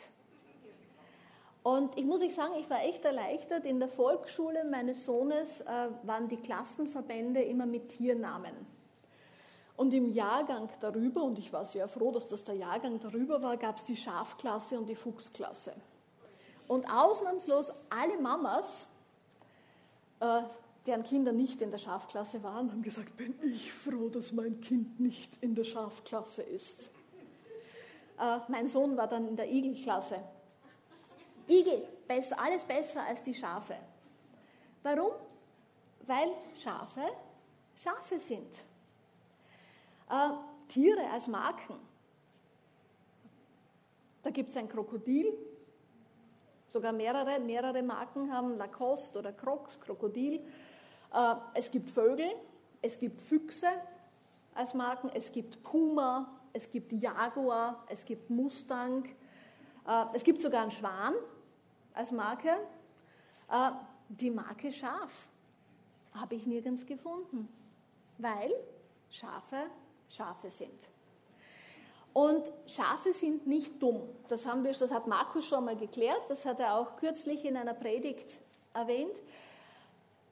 Und 1.64 1.98
ich 1.98 2.06
muss 2.06 2.22
euch 2.22 2.34
sagen, 2.34 2.54
ich 2.60 2.70
war 2.70 2.82
echt 2.82 3.06
erleichtert. 3.06 3.66
In 3.66 3.80
der 3.80 3.88
Volksschule 3.88 4.64
meines 4.66 5.06
Sohnes 5.06 5.62
äh, 5.62 5.90
waren 6.04 6.28
die 6.28 6.38
Klassenverbände 6.38 7.42
immer 7.42 7.66
mit 7.66 7.90
Tiernamen. 7.90 8.54
Und 9.78 9.94
im 9.94 10.10
Jahrgang 10.10 10.70
darüber, 10.80 11.24
und 11.24 11.40
ich 11.40 11.54
war 11.54 11.66
sehr 11.66 11.88
froh, 11.88 12.12
dass 12.12 12.28
das 12.28 12.44
der 12.44 12.56
Jahrgang 12.56 13.00
darüber 13.00 13.42
war, 13.42 13.58
gab 13.58 13.78
es 13.78 13.84
die 13.84 13.96
Schafklasse 13.96 14.78
und 14.78 14.88
die 14.88 14.96
Fuchsklasse. 14.96 15.74
Und 16.68 16.86
ausnahmslos 16.86 17.74
alle 17.90 18.20
Mamas, 18.20 18.86
äh, 20.20 20.42
deren 20.86 21.04
Kinder 21.04 21.32
nicht 21.32 21.62
in 21.62 21.72
der 21.72 21.78
Schafklasse 21.78 22.44
waren, 22.44 22.72
haben 22.72 22.82
gesagt, 22.82 23.18
bin 23.18 23.36
ich 23.42 23.72
froh, 23.72 24.10
dass 24.10 24.32
mein 24.32 24.62
Kind 24.62 25.00
nicht 25.00 25.38
in 25.42 25.54
der 25.54 25.64
Schafklasse 25.64 26.42
ist. 26.42 26.92
Äh, 28.22 28.40
mein 28.50 28.68
Sohn 28.68 28.96
war 28.96 29.08
dann 29.08 29.28
in 29.28 29.36
der 29.36 29.52
Igelklasse. 29.52 30.20
Igel, 31.48 31.88
besser, 32.08 32.40
alles 32.40 32.64
besser 32.64 33.04
als 33.04 33.24
die 33.24 33.34
Schafe. 33.34 33.76
Warum? 34.84 35.14
Weil 36.06 36.30
Schafe 36.54 37.04
Schafe 37.76 38.20
sind. 38.20 38.54
Äh, 40.10 40.30
Tiere 40.68 41.10
als 41.10 41.28
Marken. 41.28 41.76
Da 44.22 44.30
gibt 44.30 44.52
es 44.52 44.58
ein 44.58 44.70
Krokodil, 44.70 45.34
sogar 46.68 46.92
mehrere, 46.92 47.40
mehrere 47.40 47.82
Marken 47.82 48.32
haben 48.32 48.56
Lacoste 48.56 49.18
oder 49.18 49.34
Crocs, 49.34 49.80
Krokodil. 49.82 50.46
Äh, 51.12 51.36
es 51.56 51.72
gibt 51.72 51.90
Vögel, 51.90 52.30
es 52.84 53.00
gibt 53.00 53.20
Füchse 53.20 53.68
als 54.54 54.76
Marken, 54.76 55.10
es 55.14 55.32
gibt 55.32 55.64
Puma, 55.64 56.41
es 56.54 56.70
gibt 56.70 56.94
Jaguar, 56.94 57.84
es 57.88 58.06
gibt 58.06 58.30
Mustang, 58.30 59.06
äh, 59.88 60.06
es 60.14 60.24
gibt 60.24 60.42
sogar 60.42 60.62
einen 60.62 60.72
Schwan 60.72 61.14
als 61.94 62.12
Marke. 62.12 62.50
Äh, 63.50 63.72
die 64.10 64.30
Marke 64.30 64.72
Schaf 64.72 65.28
habe 66.14 66.36
ich 66.36 66.46
nirgends 66.46 66.86
gefunden, 66.86 67.48
weil 68.18 68.52
Schafe 69.10 69.70
Schafe 70.12 70.52
sind. 70.52 70.88
Und 72.14 72.52
Schafe 72.68 73.14
sind 73.14 73.48
nicht 73.48 73.82
dumm. 73.82 74.02
Das, 74.28 74.46
haben 74.46 74.64
wir, 74.64 74.74
das 74.74 74.92
hat 74.92 75.08
Markus 75.08 75.48
schon 75.48 75.64
mal 75.64 75.78
geklärt, 75.78 76.22
das 76.28 76.46
hat 76.46 76.60
er 76.60 76.76
auch 76.76 76.98
kürzlich 76.98 77.46
in 77.46 77.56
einer 77.56 77.74
Predigt 77.74 78.30
erwähnt. 78.74 79.16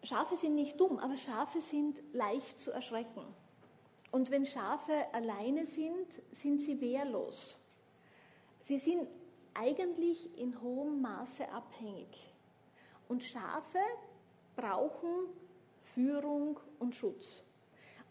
Schafe 0.04 0.36
sind 0.36 0.56
nicht 0.56 0.80
dumm, 0.80 1.00
aber 1.00 1.16
Schafe 1.16 1.62
sind 1.62 2.02
leicht 2.14 2.60
zu 2.60 2.72
erschrecken. 2.72 3.24
Und 4.12 4.32
wenn 4.32 4.46
Schafe 4.46 5.06
alleine 5.14 5.66
sind, 5.66 6.08
sind 6.32 6.62
sie 6.62 6.82
wehrlos. 6.82 7.58
Sie 8.62 8.80
sind 8.80 9.08
eigentlich 9.54 10.38
in 10.38 10.60
hohem 10.62 11.02
Maße 11.02 11.50
abhängig. 11.50 12.34
Und 13.08 13.24
Schafe 13.24 13.80
brauchen 14.56 15.28
Führung 15.82 16.60
und 16.80 16.96
Schutz. 16.96 17.44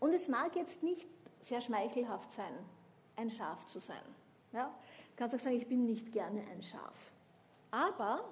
Und 0.01 0.13
es 0.13 0.29
mag 0.29 0.55
jetzt 0.57 0.83
nicht 0.83 1.09
sehr 1.41 1.61
schmeichelhaft 1.61 2.33
sein, 2.33 2.53
ein 3.17 3.31
Schaf 3.31 3.67
zu 3.67 3.81
sein. 3.81 4.03
Ja? 4.53 4.67
Du 4.67 5.17
kannst 5.17 5.35
auch 5.35 5.41
sagen, 5.41 5.57
ich 5.57 5.67
bin 5.67 5.85
nicht 5.85 6.13
gerne 6.13 6.43
ein 6.53 6.63
Schaf. 6.63 7.13
Aber 7.71 8.25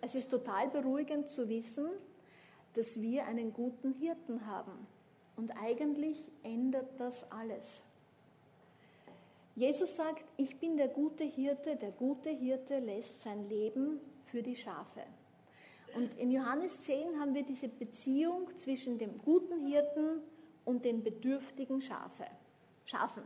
es 0.00 0.14
ist 0.14 0.30
total 0.30 0.68
beruhigend 0.68 1.28
zu 1.28 1.48
wissen, 1.48 1.88
dass 2.74 3.00
wir 3.00 3.26
einen 3.26 3.52
guten 3.52 3.92
Hirten 3.92 4.46
haben. 4.46 4.86
Und 5.36 5.52
eigentlich 5.62 6.32
ändert 6.42 6.98
das 6.98 7.30
alles. 7.30 7.82
Jesus 9.54 9.96
sagt, 9.96 10.24
ich 10.36 10.58
bin 10.58 10.76
der 10.76 10.88
gute 10.88 11.24
Hirte, 11.24 11.76
der 11.76 11.90
gute 11.90 12.30
Hirte 12.30 12.78
lässt 12.78 13.22
sein 13.22 13.48
Leben 13.48 14.00
für 14.24 14.42
die 14.42 14.56
Schafe. 14.56 15.02
Und 15.94 16.14
in 16.16 16.30
Johannes 16.30 16.78
10 16.80 17.18
haben 17.18 17.34
wir 17.34 17.42
diese 17.42 17.68
Beziehung 17.68 18.54
zwischen 18.56 18.98
dem 18.98 19.16
guten 19.18 19.66
Hirten 19.66 20.20
und 20.66 20.84
den 20.84 21.02
bedürftigen 21.02 21.80
Schafe, 21.80 22.26
Schafen. 22.84 23.22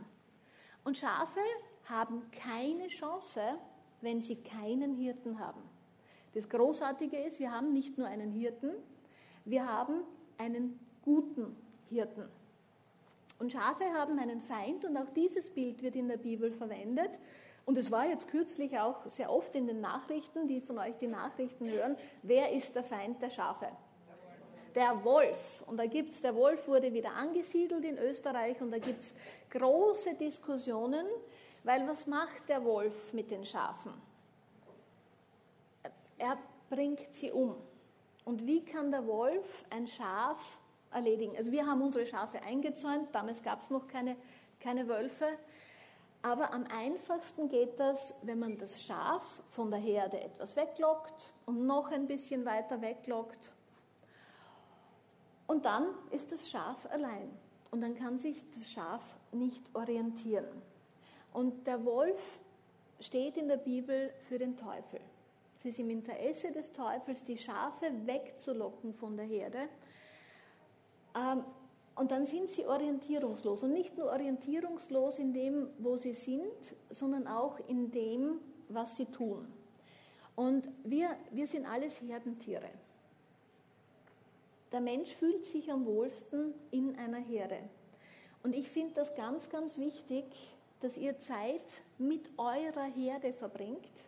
Und 0.85 0.97
Schafe 0.97 1.41
haben 1.85 2.23
keine 2.31 2.87
Chance, 2.87 3.41
wenn 3.99 4.21
sie 4.21 4.37
keinen 4.37 4.95
Hirten 4.95 5.37
haben. 5.37 5.61
Das 6.33 6.47
Großartige 6.47 7.17
ist, 7.17 7.39
wir 7.39 7.51
haben 7.51 7.73
nicht 7.73 7.97
nur 7.97 8.07
einen 8.07 8.31
Hirten, 8.31 8.71
wir 9.43 9.67
haben 9.67 10.03
einen 10.37 10.79
guten 11.01 11.57
Hirten. 11.91 12.27
Und 13.39 13.51
Schafe 13.51 13.85
haben 13.93 14.19
einen 14.19 14.41
Feind 14.41 14.85
und 14.85 14.95
auch 14.97 15.09
dieses 15.15 15.49
Bild 15.49 15.81
wird 15.81 15.95
in 15.95 16.07
der 16.07 16.17
Bibel 16.17 16.51
verwendet. 16.51 17.11
Und 17.65 17.77
es 17.77 17.91
war 17.91 18.07
jetzt 18.07 18.27
kürzlich 18.27 18.77
auch 18.79 19.05
sehr 19.07 19.31
oft 19.31 19.55
in 19.55 19.67
den 19.67 19.81
Nachrichten, 19.81 20.47
die 20.47 20.61
von 20.61 20.77
euch 20.77 20.95
die 20.97 21.07
Nachrichten 21.07 21.69
hören, 21.69 21.97
wer 22.23 22.51
ist 22.51 22.75
der 22.75 22.83
Feind 22.83 23.21
der 23.21 23.29
Schafe? 23.29 23.67
Der 24.73 25.03
Wolf. 25.03 25.63
Und 25.67 25.77
da 25.77 25.85
gibt 25.85 26.11
es, 26.11 26.21
der 26.21 26.35
Wolf 26.35 26.67
wurde 26.67 26.93
wieder 26.93 27.13
angesiedelt 27.13 27.83
in 27.83 27.97
Österreich 27.97 28.61
und 28.61 28.71
da 28.71 28.79
gibt 28.79 29.01
es 29.01 29.13
große 29.49 30.13
Diskussionen, 30.15 31.05
weil 31.63 31.87
was 31.87 32.07
macht 32.07 32.47
der 32.47 32.63
Wolf 32.63 33.11
mit 33.11 33.29
den 33.31 33.43
Schafen? 33.43 33.93
Er 36.17 36.37
bringt 36.69 37.13
sie 37.13 37.31
um. 37.31 37.55
Und 38.23 38.45
wie 38.45 38.63
kann 38.63 38.91
der 38.91 39.05
Wolf 39.07 39.65
ein 39.69 39.87
Schaf 39.87 40.59
erledigen? 40.91 41.35
Also 41.37 41.51
wir 41.51 41.65
haben 41.65 41.81
unsere 41.81 42.05
Schafe 42.05 42.41
eingezäunt, 42.43 43.09
damals 43.13 43.43
gab 43.43 43.61
es 43.61 43.69
noch 43.69 43.87
keine, 43.87 44.15
keine 44.59 44.87
Wölfe. 44.87 45.27
Aber 46.23 46.53
am 46.53 46.65
einfachsten 46.65 47.49
geht 47.49 47.79
das, 47.79 48.13
wenn 48.21 48.37
man 48.37 48.57
das 48.57 48.83
Schaf 48.83 49.41
von 49.47 49.71
der 49.71 49.79
Herde 49.79 50.19
etwas 50.19 50.55
weglockt 50.55 51.31
und 51.47 51.65
noch 51.65 51.91
ein 51.91 52.05
bisschen 52.05 52.45
weiter 52.45 52.81
weglockt. 52.81 53.51
Und 55.47 55.65
dann 55.65 55.87
ist 56.11 56.31
das 56.31 56.49
Schaf 56.49 56.85
allein. 56.91 57.29
und 57.71 57.81
dann 57.81 57.95
kann 57.95 58.19
sich 58.19 58.43
das 58.51 58.69
Schaf 58.69 59.01
nicht 59.31 59.73
orientieren. 59.73 60.61
Und 61.33 61.65
der 61.65 61.83
Wolf 61.85 62.39
steht 62.99 63.37
in 63.37 63.47
der 63.47 63.57
Bibel 63.57 64.13
für 64.27 64.37
den 64.37 64.57
Teufel. 64.57 64.99
Es 65.57 65.65
ist 65.65 65.79
im 65.79 65.89
Interesse 65.89 66.51
des 66.51 66.71
Teufels, 66.71 67.23
die 67.23 67.37
Schafe 67.37 67.91
wegzulocken 68.05 68.93
von 68.93 69.15
der 69.15 69.25
Herde. 69.25 69.69
Ähm, 71.15 71.43
und 71.95 72.11
dann 72.11 72.25
sind 72.25 72.49
sie 72.49 72.65
orientierungslos. 72.65 73.63
Und 73.63 73.73
nicht 73.73 73.97
nur 73.97 74.07
orientierungslos 74.11 75.19
in 75.19 75.33
dem, 75.33 75.67
wo 75.77 75.97
sie 75.97 76.13
sind, 76.13 76.75
sondern 76.89 77.27
auch 77.27 77.59
in 77.67 77.91
dem, 77.91 78.39
was 78.69 78.95
sie 78.95 79.05
tun. 79.05 79.45
Und 80.35 80.69
wir, 80.83 81.15
wir 81.31 81.47
sind 81.47 81.65
alles 81.65 82.01
Herdentiere. 82.01 82.69
Der 84.71 84.79
Mensch 84.79 85.13
fühlt 85.13 85.45
sich 85.45 85.71
am 85.71 85.85
wohlsten 85.85 86.53
in 86.71 86.97
einer 86.97 87.19
Herde. 87.19 87.57
Und 88.41 88.55
ich 88.55 88.69
finde 88.69 88.93
das 88.95 89.13
ganz, 89.15 89.49
ganz 89.49 89.77
wichtig, 89.77 90.25
dass 90.79 90.97
ihr 90.97 91.19
Zeit 91.19 91.61
mit 91.97 92.29
eurer 92.37 92.85
Herde 92.85 93.33
verbringt, 93.33 94.07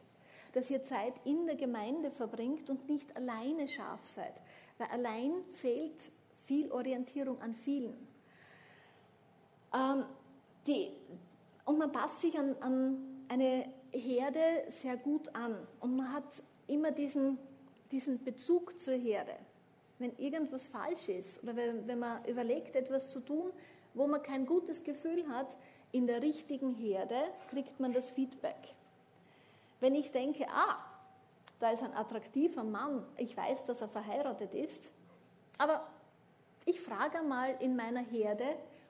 dass 0.54 0.72
ihr 0.72 0.82
Zeit 0.84 1.14
in 1.26 1.46
der 1.46 1.56
Gemeinde 1.56 2.10
verbringt 2.10 2.70
und 2.70 2.88
nicht 2.88 3.16
alleine 3.16 3.68
scharf 3.68 4.08
seid. 4.08 4.34
Weil 4.78 4.88
allein 4.88 5.34
fehlt 5.52 6.10
viel 6.46 6.72
Orientierung 6.72 7.42
an 7.42 7.54
vielen. 7.54 7.96
Ähm, 9.74 10.06
die, 10.68 10.92
und 11.66 11.78
man 11.78 11.92
passt 11.92 12.22
sich 12.22 12.38
an, 12.38 12.56
an 12.60 12.98
eine 13.28 13.68
Herde 13.92 14.40
sehr 14.70 14.98
gut 14.98 15.34
an 15.36 15.56
und 15.80 15.96
man 15.96 16.12
hat 16.14 16.24
immer 16.68 16.92
diesen, 16.92 17.38
diesen 17.92 18.24
Bezug 18.24 18.80
zur 18.80 18.96
Herde. 18.96 19.36
Wenn 20.00 20.18
irgendwas 20.18 20.68
falsch 20.68 21.10
ist 21.10 21.42
oder 21.44 21.56
wenn, 21.56 21.88
wenn 21.88 22.00
man 22.00 22.24
überlegt, 22.26 22.76
etwas 22.76 23.10
zu 23.10 23.20
tun, 23.20 23.52
wo 23.94 24.08
man 24.08 24.22
kein 24.22 24.46
gutes 24.46 24.84
Gefühl 24.84 25.28
hat, 25.30 25.58
in 25.92 26.08
der 26.08 26.22
richtigen 26.22 26.74
Herde 26.74 27.16
kriegt 27.50 27.80
man 27.80 27.94
das 27.94 28.10
Feedback. 28.10 28.58
Wenn 29.80 29.96
ich 29.96 30.12
denke, 30.12 30.48
ah, 30.50 30.78
da 31.60 31.70
ist 31.72 31.84
ein 31.84 31.94
attraktiver 31.94 32.64
Mann, 32.64 33.06
ich 33.18 33.38
weiß, 33.38 33.64
dass 33.66 33.80
er 33.80 33.88
verheiratet 33.88 34.54
ist, 34.54 34.92
aber 35.58 35.88
ich 36.66 36.82
frage 36.82 37.22
mal 37.24 37.56
in 37.60 37.76
meiner 37.76 38.02
Herde, 38.02 38.46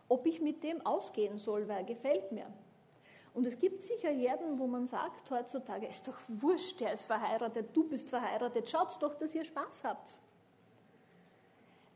ob 0.10 0.26
ich 0.26 0.42
mit 0.42 0.64
dem 0.64 0.86
ausgehen 0.86 1.38
soll, 1.38 1.68
weil 1.68 1.78
er 1.80 1.84
gefällt 1.84 2.32
mir. 2.32 2.46
Und 3.34 3.48
es 3.48 3.58
gibt 3.58 3.82
sicher 3.82 4.10
Herden, 4.10 4.60
wo 4.60 4.68
man 4.68 4.86
sagt 4.86 5.32
heutzutage, 5.32 5.88
ist 5.88 6.08
doch 6.08 6.20
wurscht, 6.28 6.80
der 6.82 6.94
ist 6.94 7.08
verheiratet, 7.08 7.76
du 7.76 7.84
bist 7.88 8.10
verheiratet, 8.10 8.70
schaut 8.70 9.02
doch, 9.02 9.16
dass 9.16 9.34
ihr 9.34 9.44
Spaß 9.44 9.84
habt. 9.84 10.20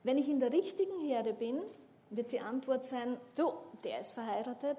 Wenn 0.03 0.17
ich 0.17 0.29
in 0.29 0.39
der 0.39 0.51
richtigen 0.51 0.99
Herde 1.01 1.33
bin, 1.33 1.61
wird 2.09 2.31
die 2.31 2.39
Antwort 2.39 2.85
sein, 2.85 3.17
du, 3.35 3.51
der 3.83 3.99
ist 3.99 4.13
verheiratet, 4.13 4.77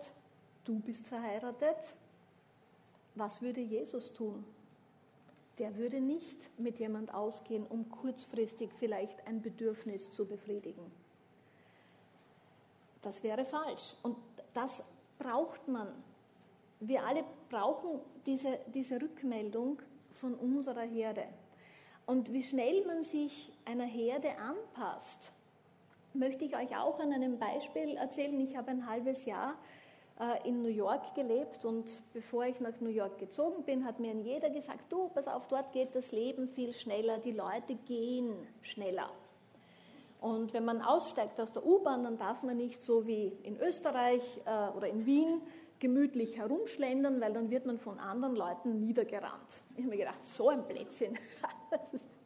du 0.65 0.81
bist 0.81 1.07
verheiratet. 1.07 1.77
Was 3.15 3.41
würde 3.41 3.61
Jesus 3.61 4.13
tun? 4.13 4.45
Der 5.59 5.77
würde 5.77 6.01
nicht 6.01 6.51
mit 6.59 6.79
jemand 6.79 7.13
ausgehen, 7.13 7.67
um 7.67 7.89
kurzfristig 7.91 8.71
vielleicht 8.79 9.27
ein 9.27 9.43
Bedürfnis 9.43 10.11
zu 10.11 10.27
befriedigen. 10.27 10.91
Das 13.03 13.23
wäre 13.23 13.45
falsch. 13.45 13.95
Und 14.03 14.17
das 14.55 14.83
braucht 15.19 15.67
man. 15.69 15.89
Wir 16.81 17.05
alle 17.05 17.25
brauchen 17.49 18.01
diese, 18.27 18.59
diese 18.75 19.01
Rückmeldung 19.01 19.81
von 20.13 20.35
unserer 20.35 20.83
Herde. 20.83 21.25
Und 22.07 22.33
wie 22.33 22.43
schnell 22.43 22.85
man 22.87 23.03
sich 23.03 23.53
einer 23.65 23.85
Herde 23.85 24.31
anpasst, 24.39 25.33
möchte 26.15 26.45
ich 26.45 26.57
euch 26.57 26.77
auch 26.77 26.99
an 27.01 27.13
einem 27.13 27.39
Beispiel 27.39 27.97
erzählen. 27.97 28.41
Ich 28.41 28.57
habe 28.57 28.71
ein 28.71 28.89
halbes 28.89 29.25
Jahr 29.25 29.57
in 30.45 30.63
New 30.63 30.69
York 30.69 31.15
gelebt 31.15 31.65
und 31.65 32.01
bevor 32.13 32.45
ich 32.45 32.61
nach 32.61 32.81
New 32.81 32.91
York 32.91 33.19
gezogen 33.19 33.63
bin, 33.63 33.85
hat 33.85 34.01
mir 34.01 34.15
jeder 34.15 34.51
gesagt, 34.51 34.93
du, 34.93 35.09
pass 35.09 35.29
auf, 35.29 35.47
dort 35.47 35.73
geht 35.73 35.95
das 35.95 36.11
Leben 36.11 36.49
viel 36.49 36.73
schneller, 36.73 37.19
die 37.19 37.33
Leute 37.33 37.77
gehen 37.87 38.35
schneller. 38.63 39.11
Und 40.21 40.53
wenn 40.53 40.65
man 40.65 40.83
aussteigt 40.83 41.41
aus 41.41 41.53
der 41.53 41.65
U-Bahn, 41.65 42.03
dann 42.03 42.19
darf 42.19 42.43
man 42.43 42.57
nicht 42.57 42.83
so 42.83 43.07
wie 43.07 43.29
in 43.45 43.57
Österreich 43.61 44.23
äh, 44.45 44.77
oder 44.77 44.89
in 44.89 45.07
Wien 45.07 45.41
gemütlich 45.79 46.37
herumschlendern, 46.37 47.21
weil 47.21 47.33
dann 47.33 47.51
wird 47.51 47.67
man 47.67 47.79
von 47.79 48.01
anderen 48.01 48.35
Leuten 48.35 48.81
niedergerannt. 48.81 49.63
Ich 49.77 49.85
habe 49.85 49.91
mir 49.91 49.99
gedacht, 49.99 50.25
so 50.25 50.49
ein 50.49 50.67
Blödsinn. 50.67 51.17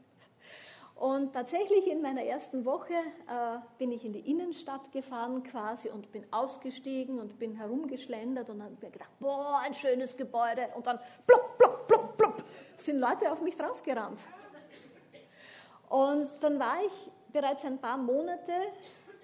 Und 1.03 1.33
tatsächlich 1.33 1.91
in 1.91 2.01
meiner 2.01 2.23
ersten 2.23 2.65
Woche 2.65 2.93
äh, 2.93 3.59
bin 3.77 3.91
ich 3.91 4.05
in 4.05 4.13
die 4.13 4.21
Innenstadt 4.21 4.93
gefahren 4.93 5.43
quasi 5.43 5.89
und 5.89 6.13
bin 6.13 6.25
ausgestiegen 6.31 7.19
und 7.19 7.41
bin 7.41 7.57
herumgeschlendert 7.57 8.49
und 8.51 8.63
habe 8.63 8.77
mir 8.81 8.89
gedacht, 8.89 9.11
boah, 9.19 9.59
ein 9.65 9.75
schönes 9.75 10.17
Gebäude. 10.17 10.69
Und 10.77 10.87
dann 10.87 11.01
plopp, 11.27 11.59
plopp, 11.59 11.89
plopp, 11.89 12.17
plopp, 12.17 12.45
sind 12.77 13.01
Leute 13.01 13.33
auf 13.33 13.43
mich 13.43 13.57
draufgerannt. 13.57 14.21
Und 15.89 16.31
dann 16.39 16.61
war 16.61 16.77
ich 16.87 17.11
bereits 17.33 17.65
ein 17.65 17.79
paar 17.79 17.97
Monate 17.97 18.53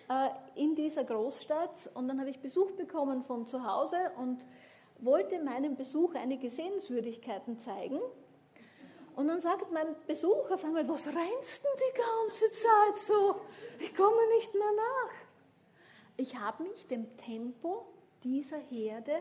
äh, 0.08 0.30
in 0.60 0.74
dieser 0.74 1.04
Großstadt 1.04 1.90
und 1.94 2.08
dann 2.08 2.18
habe 2.18 2.28
ich 2.28 2.40
Besuch 2.40 2.72
bekommen 2.72 3.22
von 3.22 3.46
zu 3.46 3.64
Hause 3.64 3.98
und 4.16 4.44
wollte 4.98 5.40
meinem 5.40 5.76
Besuch 5.76 6.16
einige 6.16 6.50
Sehenswürdigkeiten 6.50 7.56
zeigen. 7.60 8.00
Und 9.18 9.26
dann 9.26 9.40
sagt 9.40 9.72
mein 9.72 9.96
Besucher 10.06 10.54
auf 10.54 10.64
einmal, 10.64 10.88
was 10.88 11.08
rennst 11.08 11.64
du 11.64 11.68
die 11.76 11.98
ganze 11.98 12.48
Zeit 12.52 12.98
so? 12.98 13.40
Ich 13.80 13.92
komme 13.92 14.28
nicht 14.36 14.54
mehr 14.54 14.72
nach. 14.76 15.12
Ich 16.16 16.36
habe 16.36 16.62
mich 16.62 16.86
dem 16.86 17.16
Tempo 17.16 17.88
dieser 18.22 18.58
Herde 18.58 19.20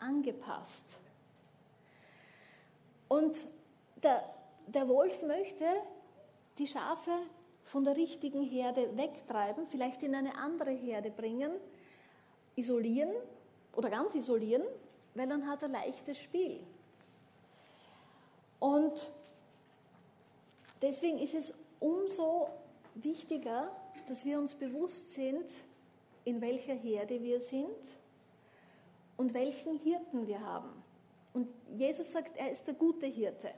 angepasst. 0.00 0.82
Und 3.06 3.46
der, 4.02 4.24
der 4.66 4.88
Wolf 4.88 5.22
möchte 5.22 5.64
die 6.58 6.66
Schafe 6.66 7.12
von 7.62 7.84
der 7.84 7.96
richtigen 7.96 8.42
Herde 8.42 8.96
wegtreiben, 8.96 9.64
vielleicht 9.66 10.02
in 10.02 10.16
eine 10.16 10.36
andere 10.38 10.72
Herde 10.72 11.12
bringen, 11.12 11.52
isolieren 12.56 13.14
oder 13.76 13.90
ganz 13.90 14.12
isolieren, 14.16 14.64
weil 15.14 15.28
dann 15.28 15.48
hat 15.48 15.62
er 15.62 15.68
leichtes 15.68 16.18
Spiel. 16.18 16.58
Und 18.58 19.08
Deswegen 20.82 21.18
ist 21.18 21.34
es 21.34 21.54
umso 21.80 22.48
wichtiger, 22.94 23.70
dass 24.08 24.24
wir 24.24 24.38
uns 24.38 24.54
bewusst 24.54 25.14
sind, 25.14 25.46
in 26.24 26.40
welcher 26.40 26.74
Herde 26.74 27.22
wir 27.22 27.40
sind 27.40 27.96
und 29.16 29.34
welchen 29.34 29.78
Hirten 29.78 30.26
wir 30.26 30.40
haben. 30.40 30.70
Und 31.32 31.48
Jesus 31.76 32.12
sagt, 32.12 32.36
er 32.36 32.50
ist 32.50 32.66
der 32.66 32.74
gute 32.74 33.06
Hirte. 33.06 33.50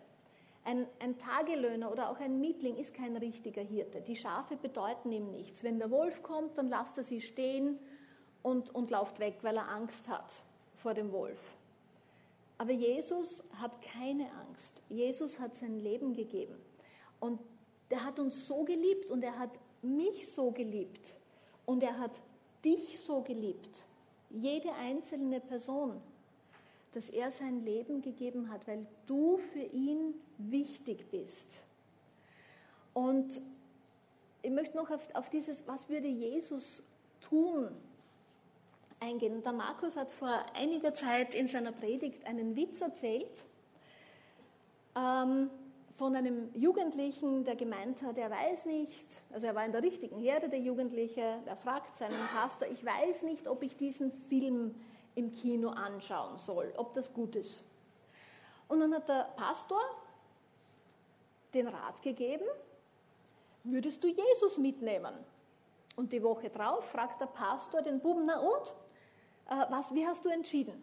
Ein, 0.64 0.86
ein, 1.00 1.16
Tagelöhner 1.18 1.90
oder 1.90 2.10
auch 2.10 2.20
ein 2.20 2.40
Mietling 2.40 2.76
ist 2.76 2.92
kein 2.92 3.16
richtiger 3.16 3.62
Hirte. 3.62 4.00
Die 4.00 4.16
Schafe 4.16 4.56
bedeuten 4.56 5.10
ihm 5.12 5.30
nichts. 5.30 5.62
Wenn 5.62 5.78
der 5.78 5.90
Wolf 5.90 6.22
kommt, 6.22 6.58
dann 6.58 6.68
lasst 6.68 6.98
er 6.98 7.04
sie 7.04 7.20
stehen 7.20 7.78
und, 8.42 8.74
und 8.74 8.90
lauft 8.90 9.18
weg, 9.18 9.38
weil 9.42 9.56
er 9.56 9.68
Angst 9.68 10.08
hat 10.08 10.34
vor 10.74 10.94
dem 10.94 11.12
Wolf. 11.12 11.40
Aber 12.58 12.72
Jesus 12.72 13.42
hat 13.60 13.80
keine 13.80 14.30
Angst. 14.48 14.82
Jesus 14.90 15.38
hat 15.38 15.56
sein 15.56 15.78
Leben 15.78 16.12
gegeben. 16.12 16.56
Und 17.20 17.40
der 17.90 18.04
hat 18.04 18.18
uns 18.18 18.46
so 18.46 18.64
geliebt 18.64 19.10
und 19.10 19.22
er 19.22 19.38
hat 19.38 19.50
mich 19.82 20.28
so 20.28 20.50
geliebt 20.50 21.16
und 21.66 21.82
er 21.82 21.98
hat 21.98 22.12
dich 22.64 22.98
so 23.00 23.22
geliebt, 23.22 23.84
jede 24.30 24.72
einzelne 24.74 25.40
Person, 25.40 26.00
dass 26.92 27.08
er 27.08 27.30
sein 27.30 27.64
Leben 27.64 28.02
gegeben 28.02 28.50
hat, 28.50 28.66
weil 28.66 28.86
du 29.06 29.38
für 29.52 29.62
ihn 29.62 30.14
wichtig 30.38 31.10
bist. 31.10 31.62
Und 32.94 33.40
ich 34.42 34.50
möchte 34.50 34.76
noch 34.76 34.90
auf, 34.90 35.14
auf 35.14 35.30
dieses, 35.30 35.66
was 35.66 35.88
würde 35.88 36.08
Jesus 36.08 36.82
tun, 37.20 37.68
eingehen. 39.00 39.42
Der 39.42 39.52
Markus 39.52 39.96
hat 39.96 40.10
vor 40.10 40.44
einiger 40.54 40.94
Zeit 40.94 41.34
in 41.34 41.46
seiner 41.46 41.72
Predigt 41.72 42.26
einen 42.26 42.56
Witz 42.56 42.80
erzählt. 42.80 43.30
Ähm, 44.96 45.50
von 45.98 46.14
einem 46.14 46.48
Jugendlichen, 46.54 47.44
der 47.44 47.56
gemeint 47.56 48.02
hat, 48.02 48.18
er 48.18 48.30
weiß 48.30 48.66
nicht, 48.66 49.20
also 49.32 49.48
er 49.48 49.56
war 49.56 49.64
in 49.64 49.72
der 49.72 49.82
richtigen 49.82 50.20
Herde, 50.20 50.48
der 50.48 50.60
Jugendliche, 50.60 51.40
er 51.44 51.56
fragt 51.56 51.96
seinen 51.96 52.14
Pastor, 52.32 52.68
ich 52.68 52.84
weiß 52.84 53.22
nicht, 53.24 53.48
ob 53.48 53.64
ich 53.64 53.76
diesen 53.76 54.12
Film 54.12 54.76
im 55.16 55.32
Kino 55.32 55.70
anschauen 55.70 56.36
soll, 56.36 56.72
ob 56.76 56.94
das 56.94 57.12
gut 57.12 57.34
ist. 57.34 57.64
Und 58.68 58.78
dann 58.78 58.94
hat 58.94 59.08
der 59.08 59.24
Pastor 59.34 59.80
den 61.52 61.66
Rat 61.66 62.00
gegeben, 62.00 62.46
würdest 63.64 64.02
du 64.04 64.06
Jesus 64.06 64.56
mitnehmen? 64.56 65.14
Und 65.96 66.12
die 66.12 66.22
Woche 66.22 66.48
drauf 66.48 66.88
fragt 66.90 67.20
der 67.20 67.26
Pastor 67.26 67.82
den 67.82 67.98
Buben, 67.98 68.24
na 68.24 68.38
und, 68.38 68.74
äh, 69.50 69.68
was, 69.68 69.92
wie 69.92 70.06
hast 70.06 70.24
du 70.24 70.28
entschieden? 70.28 70.80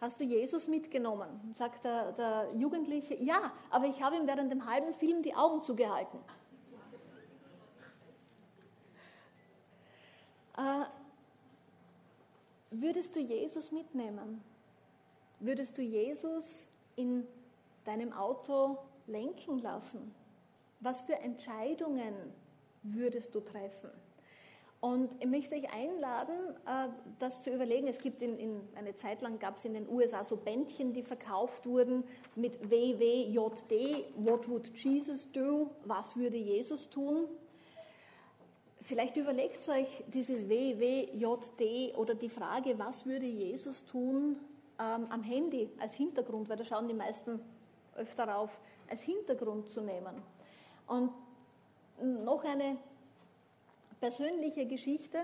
Hast 0.00 0.20
du 0.20 0.24
Jesus 0.24 0.68
mitgenommen? 0.68 1.54
Sagt 1.56 1.84
der, 1.84 2.12
der 2.12 2.50
Jugendliche, 2.54 3.14
ja, 3.14 3.52
aber 3.70 3.86
ich 3.86 4.02
habe 4.02 4.16
ihm 4.16 4.26
während 4.26 4.52
dem 4.52 4.66
halben 4.66 4.92
Film 4.92 5.22
die 5.22 5.34
Augen 5.34 5.62
zugehalten. 5.62 6.18
Äh, 10.58 10.84
würdest 12.70 13.16
du 13.16 13.20
Jesus 13.20 13.72
mitnehmen? 13.72 14.42
Würdest 15.40 15.76
du 15.78 15.82
Jesus 15.82 16.68
in 16.96 17.26
deinem 17.84 18.12
Auto 18.12 18.78
lenken 19.06 19.58
lassen? 19.58 20.14
Was 20.80 21.00
für 21.00 21.16
Entscheidungen 21.16 22.14
würdest 22.82 23.34
du 23.34 23.40
treffen? 23.40 23.90
Und 24.80 25.16
ich 25.20 25.26
möchte 25.26 25.56
euch 25.56 25.72
einladen, 25.72 26.34
äh, 26.66 26.88
das 27.18 27.40
zu 27.40 27.50
überlegen. 27.50 27.88
Es 27.88 27.98
gibt 27.98 28.22
in, 28.22 28.38
in 28.38 28.60
eine 28.74 28.94
Zeit 28.94 29.22
lang 29.22 29.38
gab 29.38 29.56
es 29.56 29.64
in 29.64 29.74
den 29.74 29.88
USA 29.88 30.22
so 30.22 30.36
Bändchen, 30.36 30.92
die 30.92 31.02
verkauft 31.02 31.66
wurden 31.66 32.04
mit 32.34 32.70
WWJD, 32.70 34.04
What 34.16 34.48
would 34.48 34.68
Jesus 34.76 35.30
do? 35.32 35.70
Was 35.84 36.16
würde 36.16 36.36
Jesus 36.36 36.90
tun? 36.90 37.24
Vielleicht 38.82 39.16
überlegt 39.16 39.68
euch 39.68 40.04
dieses 40.06 40.48
WWJD 40.48 41.96
oder 41.96 42.14
die 42.14 42.28
Frage, 42.28 42.78
was 42.78 43.06
würde 43.06 43.26
Jesus 43.26 43.84
tun, 43.84 44.36
ähm, 44.78 45.06
am 45.08 45.22
Handy 45.22 45.70
als 45.80 45.94
Hintergrund, 45.94 46.48
weil 46.48 46.56
da 46.56 46.64
schauen 46.64 46.86
die 46.86 46.94
meisten 46.94 47.40
öfter 47.96 48.38
auf, 48.38 48.60
als 48.88 49.02
Hintergrund 49.02 49.68
zu 49.68 49.80
nehmen. 49.80 50.22
Und 50.86 51.10
noch 52.24 52.44
eine 52.44 52.76
persönliche 54.00 54.66
Geschichte. 54.66 55.18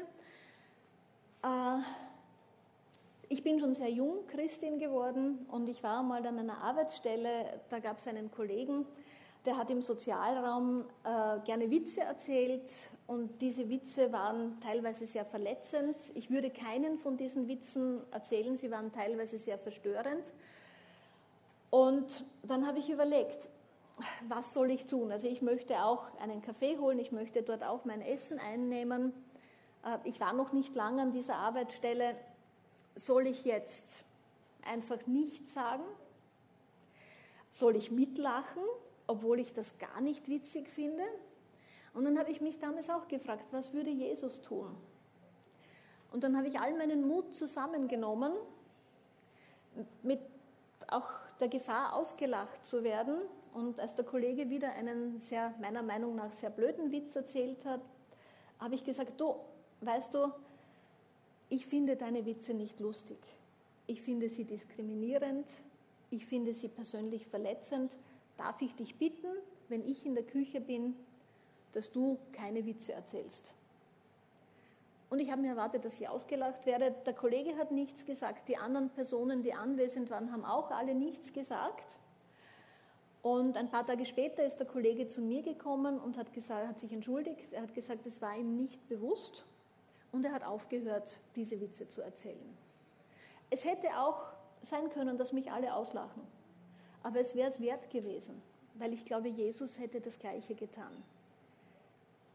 Äh, 1.43 1.79
ich 3.29 3.43
bin 3.43 3.59
schon 3.59 3.75
sehr 3.75 3.91
jung 3.91 4.27
Christin 4.27 4.79
geworden 4.79 5.47
und 5.51 5.69
ich 5.69 5.83
war 5.83 6.03
mal 6.03 6.27
an 6.27 6.39
einer 6.39 6.59
Arbeitsstelle, 6.59 7.61
da 7.71 7.79
gab 7.79 7.99
es 7.99 8.07
einen 8.07 8.31
Kollegen, 8.31 8.87
der 9.47 9.57
hat 9.57 9.71
im 9.71 9.83
Sozialraum 9.83 10.85
äh, 11.05 11.41
gerne 11.45 11.71
Witze 11.71 12.03
erzählt 12.03 12.71
und 13.07 13.41
diese 13.41 13.69
Witze 13.69 14.13
waren 14.13 14.61
teilweise 14.61 15.07
sehr 15.07 15.25
verletzend. 15.25 15.97
Ich 16.15 16.31
würde 16.31 16.51
keinen 16.51 16.99
von 16.99 17.17
diesen 17.17 17.49
Witzen 17.49 18.01
erzählen, 18.13 18.57
sie 18.57 18.71
waren 18.71 18.93
teilweise 18.93 19.39
sehr 19.39 19.59
verstörend. 19.59 20.33
Und 21.71 22.25
dann 22.43 22.67
habe 22.67 22.79
ich 22.79 22.91
überlegt, 22.91 23.49
was 24.29 24.53
soll 24.53 24.71
ich 24.71 24.87
tun? 24.87 25.13
Also 25.13 25.29
ich 25.29 25.43
möchte 25.43 25.83
auch 25.83 26.05
einen 26.21 26.43
Kaffee 26.43 26.79
holen, 26.79 26.99
ich 26.99 27.13
möchte 27.13 27.43
dort 27.43 27.63
auch 27.63 27.85
mein 27.85 28.01
Essen 28.01 28.39
einnehmen. 28.39 29.13
Äh, 29.85 29.99
ich 30.05 30.21
war 30.21 30.33
noch 30.33 30.53
nicht 30.53 30.75
lange 30.75 31.03
an 31.03 31.13
dieser 31.13 31.37
Arbeitsstelle. 31.37 32.17
Soll 32.95 33.27
ich 33.27 33.45
jetzt 33.45 34.05
einfach 34.65 35.07
nichts 35.07 35.55
sagen? 35.55 35.85
Soll 37.51 37.77
ich 37.77 37.91
mitlachen, 37.91 38.63
obwohl 39.07 39.41
ich 39.41 39.53
das 39.53 39.79
gar 39.79 40.01
nicht 40.01 40.29
witzig 40.29 40.69
finde? 40.69 41.05
Und 41.95 42.05
dann 42.05 42.19
habe 42.19 42.31
ich 42.31 42.41
mich 42.41 42.59
damals 42.59 42.89
auch 42.89 43.09
gefragt, 43.09 43.45
was 43.51 43.73
würde 43.75 43.91
Jesus 43.91 44.41
tun? 44.41 44.75
Und 46.13 46.25
dann 46.25 46.37
habe 46.37 46.49
ich 46.49 46.59
all 46.59 46.75
meinen 46.77 47.07
Mut 47.07 47.35
zusammengenommen, 47.35 48.33
mit 50.03 50.21
auch 50.89 51.09
der 51.41 51.49
Gefahr 51.49 51.95
ausgelacht 51.95 52.65
zu 52.65 52.85
werden 52.85 53.17
und 53.55 53.81
als 53.81 53.95
der 53.95 54.05
Kollege 54.05 54.51
wieder 54.51 54.73
einen 54.73 55.19
sehr, 55.21 55.55
meiner 55.61 55.83
Meinung 55.83 56.17
nach 56.17 56.33
sehr 56.33 56.51
blöden 56.51 56.91
Witz 56.91 57.15
erzählt 57.15 57.65
hat, 57.65 57.81
habe 58.59 58.75
ich 58.75 58.85
gesagt, 58.85 59.21
du, 59.21 59.35
weißt 59.81 60.15
du, 60.15 60.33
ich 61.49 61.67
finde 61.67 61.97
deine 61.97 62.25
Witze 62.25 62.55
nicht 62.55 62.81
lustig. 62.81 63.19
Ich 63.87 64.01
finde 64.01 64.29
sie 64.31 64.45
diskriminierend. 64.45 65.47
Ich 66.11 66.27
finde 66.27 66.55
sie 66.55 66.69
persönlich 66.69 67.27
verletzend. 67.27 67.97
Darf 68.37 68.63
ich 68.63 68.75
dich 68.75 68.97
bitten, 68.97 69.29
wenn 69.69 69.87
ich 69.87 70.07
in 70.07 70.15
der 70.15 70.25
Küche 70.25 70.61
bin, 70.61 70.97
dass 71.73 71.93
du 71.93 72.19
keine 72.33 72.65
Witze 72.65 72.93
erzählst? 72.93 73.53
Und 75.11 75.19
ich 75.19 75.31
habe 75.31 75.43
mir 75.43 75.51
erwartet, 75.51 75.85
dass 75.85 76.01
ich 76.01 76.09
ausgelacht 76.09 76.65
werde. 76.65 76.95
Der 77.05 77.13
Kollege 77.13 77.57
hat 77.59 77.71
nichts 77.71 78.07
gesagt. 78.07 78.49
Die 78.49 78.57
anderen 78.57 78.89
Personen, 78.89 79.43
die 79.43 79.53
anwesend 79.53 80.09
waren, 80.09 80.33
haben 80.33 80.47
auch 80.47 80.71
alle 80.71 80.95
nichts 80.95 81.35
gesagt. 81.35 81.99
Und 83.23 83.57
ein 83.57 83.71
paar 83.71 83.87
Tage 83.87 84.05
später 84.05 84.45
ist 84.45 84.57
der 84.57 84.67
Kollege 84.67 85.07
zu 85.07 85.21
mir 85.21 85.43
gekommen 85.43 86.01
und 86.01 86.19
hat, 86.19 86.33
gesagt, 86.33 86.67
hat 86.67 86.81
sich 86.81 86.93
entschuldigt. 86.93 87.53
Er 87.53 87.63
hat 87.63 87.75
gesagt, 87.75 88.05
es 88.05 88.21
war 88.21 88.37
ihm 88.37 88.57
nicht 88.57 88.89
bewusst 88.89 89.45
und 90.11 90.25
er 90.25 90.33
hat 90.33 90.45
aufgehört, 90.45 91.21
diese 91.37 91.61
Witze 91.61 91.89
zu 91.89 92.03
erzählen. 92.03 92.57
Es 93.51 93.65
hätte 93.65 93.89
auch 93.99 94.25
sein 94.63 94.91
können, 94.91 95.19
dass 95.19 95.33
mich 95.33 95.53
alle 95.53 95.75
auslachen, 95.75 96.23
aber 97.03 97.21
es 97.21 97.35
wäre 97.35 97.49
es 97.49 97.61
wert 97.61 97.91
gewesen, 97.91 98.43
weil 98.75 98.93
ich 98.93 99.05
glaube, 99.05 99.29
Jesus 99.29 99.79
hätte 99.79 100.01
das 100.01 100.19
Gleiche 100.19 100.55
getan. 100.55 100.93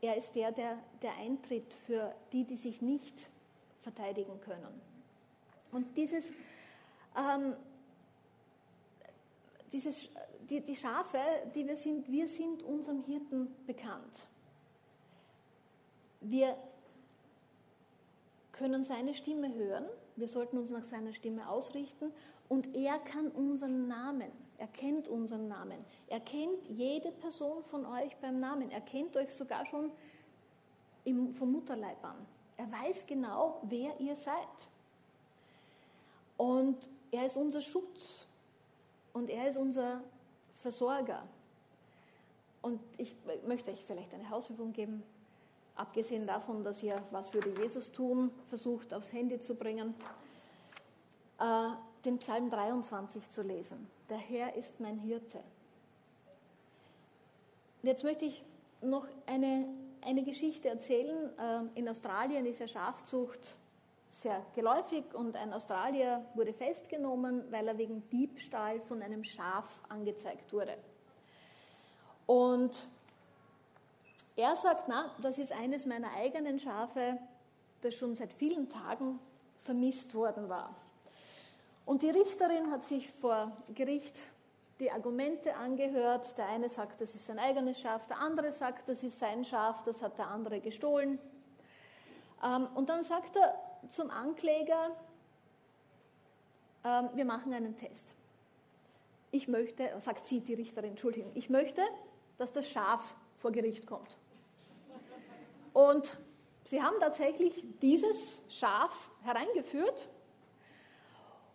Er 0.01 0.15
ist 0.15 0.35
der, 0.35 0.51
der, 0.51 0.77
der 1.01 1.15
eintritt 1.15 1.73
für 1.85 2.13
die, 2.31 2.43
die 2.43 2.57
sich 2.57 2.81
nicht 2.81 3.15
verteidigen 3.79 4.39
können. 4.41 4.81
Und 5.71 5.97
dieses, 5.97 6.27
ähm, 7.17 7.55
dieses 9.71 10.07
die, 10.49 10.61
die 10.61 10.75
Schafe, 10.75 11.19
die 11.55 11.67
wir 11.67 11.77
sind, 11.77 12.09
wir 12.11 12.27
sind 12.27 12.63
unserem 12.63 13.03
Hirten 13.03 13.53
bekannt. 13.65 14.27
Wir 16.21 16.57
können 18.51 18.83
seine 18.83 19.13
Stimme 19.13 19.53
hören, 19.53 19.85
wir 20.15 20.27
sollten 20.27 20.57
uns 20.57 20.71
nach 20.71 20.83
seiner 20.83 21.13
Stimme 21.13 21.47
ausrichten 21.47 22.11
und 22.49 22.75
er 22.75 22.97
kann 22.97 23.29
unseren 23.29 23.87
Namen, 23.87 24.31
er 24.57 24.67
kennt 24.67 25.07
unseren 25.07 25.47
Namen, 25.47 25.77
er 26.07 26.19
kennt 26.19 26.67
jede 26.67 27.11
Person 27.11 27.63
von 27.65 27.85
euch 27.85 28.15
beim 28.17 28.39
Namen, 28.39 28.71
er 28.71 28.81
kennt 28.81 29.15
euch 29.15 29.29
sogar 29.29 29.65
schon 29.65 29.91
im, 31.03 31.31
vom 31.31 31.51
Mutterleib 31.51 32.03
an. 32.03 32.25
Er 32.57 32.71
weiß 32.71 33.05
genau, 33.05 33.61
wer 33.63 33.99
ihr 33.99 34.15
seid. 34.15 34.33
Und 36.37 36.89
er 37.11 37.25
ist 37.27 37.37
unser 37.37 37.61
Schutz 37.61 38.27
und 39.13 39.29
er 39.29 39.47
ist 39.49 39.57
unser 39.57 40.01
Versorger. 40.67 41.23
Und 42.61 42.81
ich 42.97 43.15
möchte 43.45 43.71
euch 43.71 43.85
vielleicht 43.85 44.13
eine 44.13 44.29
Hausübung 44.29 44.73
geben, 44.73 45.01
abgesehen 45.75 46.27
davon, 46.27 46.61
dass 46.61 46.83
ihr 46.83 47.01
Was 47.11 47.33
würde 47.33 47.53
Jesus 47.61 47.89
tun 47.93 48.31
versucht 48.49 48.93
aufs 48.93 49.13
Handy 49.13 49.39
zu 49.39 49.55
bringen, 49.55 49.95
äh, 51.39 51.69
den 52.03 52.17
Psalm 52.17 52.49
23 52.49 53.29
zu 53.29 53.43
lesen. 53.43 53.87
Der 54.09 54.17
Herr 54.17 54.55
ist 54.55 54.81
mein 54.81 54.97
Hirte. 54.97 55.39
Jetzt 57.81 58.03
möchte 58.03 58.25
ich 58.25 58.43
noch 58.81 59.07
eine, 59.25 59.69
eine 60.01 60.23
Geschichte 60.23 60.67
erzählen. 60.67 61.29
Äh, 61.39 61.79
in 61.79 61.87
Australien 61.87 62.45
ist 62.45 62.59
ja 62.59 62.67
Schafzucht 62.67 63.55
sehr 64.09 64.45
geläufig 64.55 65.13
und 65.13 65.35
ein 65.35 65.53
Australier 65.53 66.25
wurde 66.33 66.53
festgenommen, 66.53 67.43
weil 67.51 67.67
er 67.67 67.77
wegen 67.77 68.07
Diebstahl 68.09 68.79
von 68.81 69.01
einem 69.01 69.23
Schaf 69.23 69.81
angezeigt 69.89 70.53
wurde. 70.53 70.77
Und 72.25 72.87
er 74.35 74.55
sagt, 74.55 74.87
na, 74.87 75.11
das 75.21 75.37
ist 75.37 75.51
eines 75.51 75.85
meiner 75.85 76.11
eigenen 76.13 76.59
Schafe, 76.59 77.17
das 77.81 77.95
schon 77.95 78.15
seit 78.15 78.33
vielen 78.33 78.69
Tagen 78.69 79.19
vermisst 79.55 80.13
worden 80.13 80.49
war. 80.49 80.75
Und 81.85 82.01
die 82.01 82.09
Richterin 82.09 82.69
hat 82.69 82.83
sich 82.83 83.11
vor 83.13 83.51
Gericht 83.73 84.17
die 84.79 84.91
Argumente 84.91 85.55
angehört. 85.55 86.37
Der 86.37 86.47
eine 86.47 86.69
sagt, 86.69 87.01
das 87.01 87.15
ist 87.15 87.25
sein 87.25 87.39
eigenes 87.39 87.79
Schaf, 87.79 88.05
der 88.07 88.19
andere 88.19 88.51
sagt, 88.51 88.89
das 88.89 89.03
ist 89.03 89.19
sein 89.19 89.43
Schaf, 89.43 89.83
das 89.83 90.01
hat 90.01 90.17
der 90.17 90.27
andere 90.27 90.59
gestohlen. 90.59 91.17
Ähm, 92.43 92.67
und 92.75 92.89
dann 92.89 93.03
sagt 93.03 93.35
er, 93.35 93.55
zum 93.89 94.09
Ankläger, 94.09 94.91
ähm, 96.83 97.09
wir 97.13 97.25
machen 97.25 97.53
einen 97.53 97.75
Test. 97.75 98.13
Ich 99.31 99.47
möchte, 99.47 99.89
sagt 99.99 100.25
sie, 100.25 100.39
die 100.39 100.53
Richterin, 100.53 100.91
Entschuldigung, 100.91 101.31
ich 101.33 101.49
möchte, 101.49 101.81
dass 102.37 102.51
das 102.51 102.69
Schaf 102.69 103.15
vor 103.35 103.51
Gericht 103.51 103.85
kommt. 103.85 104.17
Und 105.73 106.17
sie 106.65 106.81
haben 106.81 106.95
tatsächlich 106.99 107.63
dieses 107.81 108.41
Schaf 108.49 109.11
hereingeführt. 109.23 110.07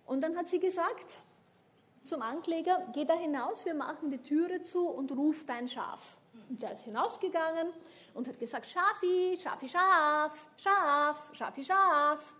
Und 0.07 0.23
dann 0.23 0.37
hat 0.37 0.49
sie 0.49 0.61
gesagt 0.61 1.17
zum 2.05 2.23
Ankläger, 2.23 2.87
geh 2.93 3.05
da 3.05 3.15
hinaus, 3.15 3.65
wir 3.65 3.75
machen 3.75 4.11
die 4.11 4.19
Türe 4.19 4.63
zu 4.63 4.89
und 4.89 5.13
ruf 5.13 5.45
dein 5.47 5.69
Schaf. 5.69 6.19
Und 6.49 6.63
der 6.63 6.73
ist 6.73 6.83
hinausgegangen 6.83 7.69
und 8.15 8.29
hat 8.29 8.39
gesagt, 8.39 8.67
Schafi, 8.67 9.39
Schafi, 9.41 9.69
Schaf, 9.69 10.47
Schaf, 10.57 11.31
Schafi, 11.35 11.65
Schaf. 11.65 12.35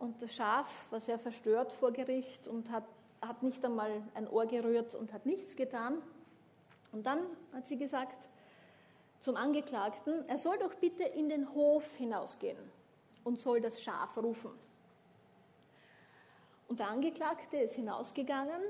Und 0.00 0.20
das 0.20 0.34
Schaf 0.34 0.90
war 0.90 1.00
sehr 1.00 1.18
verstört 1.18 1.72
vor 1.72 1.92
Gericht 1.92 2.48
und 2.48 2.70
hat, 2.70 2.84
hat 3.20 3.42
nicht 3.42 3.64
einmal 3.64 4.02
ein 4.14 4.28
Ohr 4.28 4.46
gerührt 4.46 4.94
und 4.94 5.12
hat 5.12 5.26
nichts 5.26 5.56
getan. 5.56 6.02
Und 6.92 7.06
dann 7.06 7.26
hat 7.52 7.66
sie 7.66 7.76
gesagt 7.76 8.28
zum 9.20 9.36
Angeklagten, 9.36 10.28
er 10.28 10.38
soll 10.38 10.58
doch 10.58 10.74
bitte 10.74 11.04
in 11.04 11.28
den 11.28 11.54
Hof 11.54 11.84
hinausgehen 11.96 12.58
und 13.24 13.40
soll 13.40 13.60
das 13.60 13.82
Schaf 13.82 14.16
rufen. 14.16 14.50
Und 16.68 16.80
der 16.80 16.88
Angeklagte 16.88 17.58
ist 17.58 17.74
hinausgegangen 17.74 18.60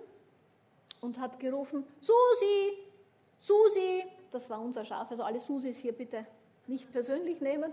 und 1.00 1.18
hat 1.18 1.38
gerufen, 1.38 1.86
Susi, 2.00 2.78
Susi, 3.38 4.04
das 4.34 4.50
war 4.50 4.60
unser 4.60 4.84
Schaf, 4.84 5.10
also 5.10 5.22
alle 5.22 5.40
Susis 5.40 5.78
hier 5.78 5.92
bitte 5.92 6.26
nicht 6.66 6.90
persönlich 6.90 7.40
nehmen. 7.40 7.72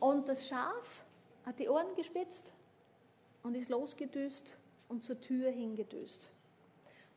Und 0.00 0.28
das 0.28 0.46
Schaf 0.46 1.04
hat 1.46 1.58
die 1.58 1.68
Ohren 1.68 1.94
gespitzt 1.94 2.52
und 3.42 3.56
ist 3.56 3.68
losgedüst 3.68 4.56
und 4.88 5.04
zur 5.04 5.20
Tür 5.20 5.50
hingedüst. 5.50 6.28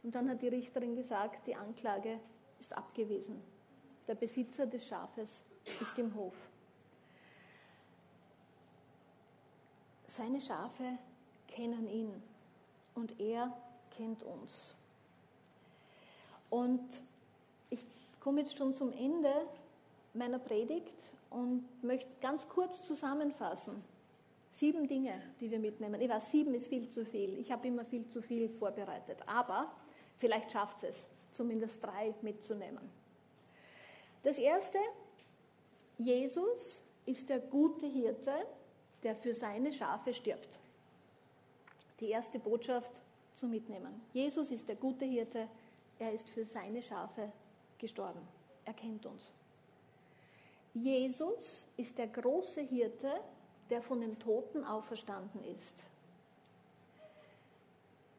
Und 0.04 0.16
dann 0.16 0.30
hat 0.30 0.42
die 0.42 0.48
Richterin 0.48 0.96
gesagt, 0.96 1.48
die 1.48 1.56
Anklage 1.56 2.20
ist 2.60 2.74
abgewiesen. 2.78 3.42
Der 4.08 4.16
Besitzer 4.16 4.66
des 4.66 4.88
Schafes 4.88 5.44
ist 5.80 5.98
im 5.98 6.14
Hof. 6.16 6.36
Seine 10.08 10.42
Schafe 10.42 10.98
kennen 11.48 11.88
ihn 11.88 12.22
und 12.96 13.20
er 13.20 13.56
kennt 13.90 14.24
uns. 14.24 14.76
Und 16.50 17.02
komme 18.22 18.42
jetzt 18.42 18.58
schon 18.58 18.74
zum 18.74 18.94
Ende 18.94 19.34
meiner 20.14 20.40
Predigt 20.40 20.94
und 21.30 21.66
möchte 21.84 22.16
ganz 22.22 22.48
kurz 22.48 22.82
zusammenfassen. 22.84 23.84
Sieben 24.50 24.88
Dinge, 24.88 25.22
die 25.40 25.50
wir 25.50 25.60
mitnehmen. 25.60 26.00
Ich 26.00 26.10
weiß, 26.10 26.32
sieben 26.32 26.54
ist 26.54 26.68
viel 26.68 26.88
zu 26.88 27.06
viel. 27.06 27.38
Ich 27.40 27.52
habe 27.52 27.68
immer 27.68 27.84
viel 27.84 28.08
zu 28.08 28.22
viel 28.22 28.48
vorbereitet. 28.48 29.18
Aber 29.26 29.72
vielleicht 30.18 30.52
schafft 30.52 30.84
es, 30.84 31.06
zumindest 31.32 31.84
drei 31.84 32.14
mitzunehmen. 32.22 32.90
Das 34.24 34.38
erste, 34.38 34.78
Jesus 35.98 36.82
ist 37.06 37.30
der 37.30 37.40
gute 37.40 37.88
Hirte, 37.88 38.34
der 39.04 39.16
für 39.16 39.34
seine 39.34 39.74
Schafe 39.74 40.14
stirbt. 40.14 40.60
Die 42.00 42.10
erste 42.10 42.40
Botschaft 42.40 43.02
zu 43.34 43.48
mitnehmen. 43.48 44.02
Jesus 44.14 44.52
ist 44.52 44.68
der 44.68 44.76
gute 44.76 45.06
Hirte, 45.06 45.48
er 45.98 46.12
ist 46.12 46.30
für 46.30 46.44
seine 46.44 46.82
Schafe 46.82 47.32
gestorben. 47.82 48.22
Er 48.64 48.74
kennt 48.74 49.06
uns. 49.06 49.34
Jesus 50.74 51.68
ist 51.76 51.98
der 51.98 52.08
große 52.08 52.62
Hirte, 52.62 53.12
der 53.70 53.82
von 53.82 54.00
den 54.00 54.18
Toten 54.20 54.64
auferstanden 54.64 55.44
ist. 55.44 55.74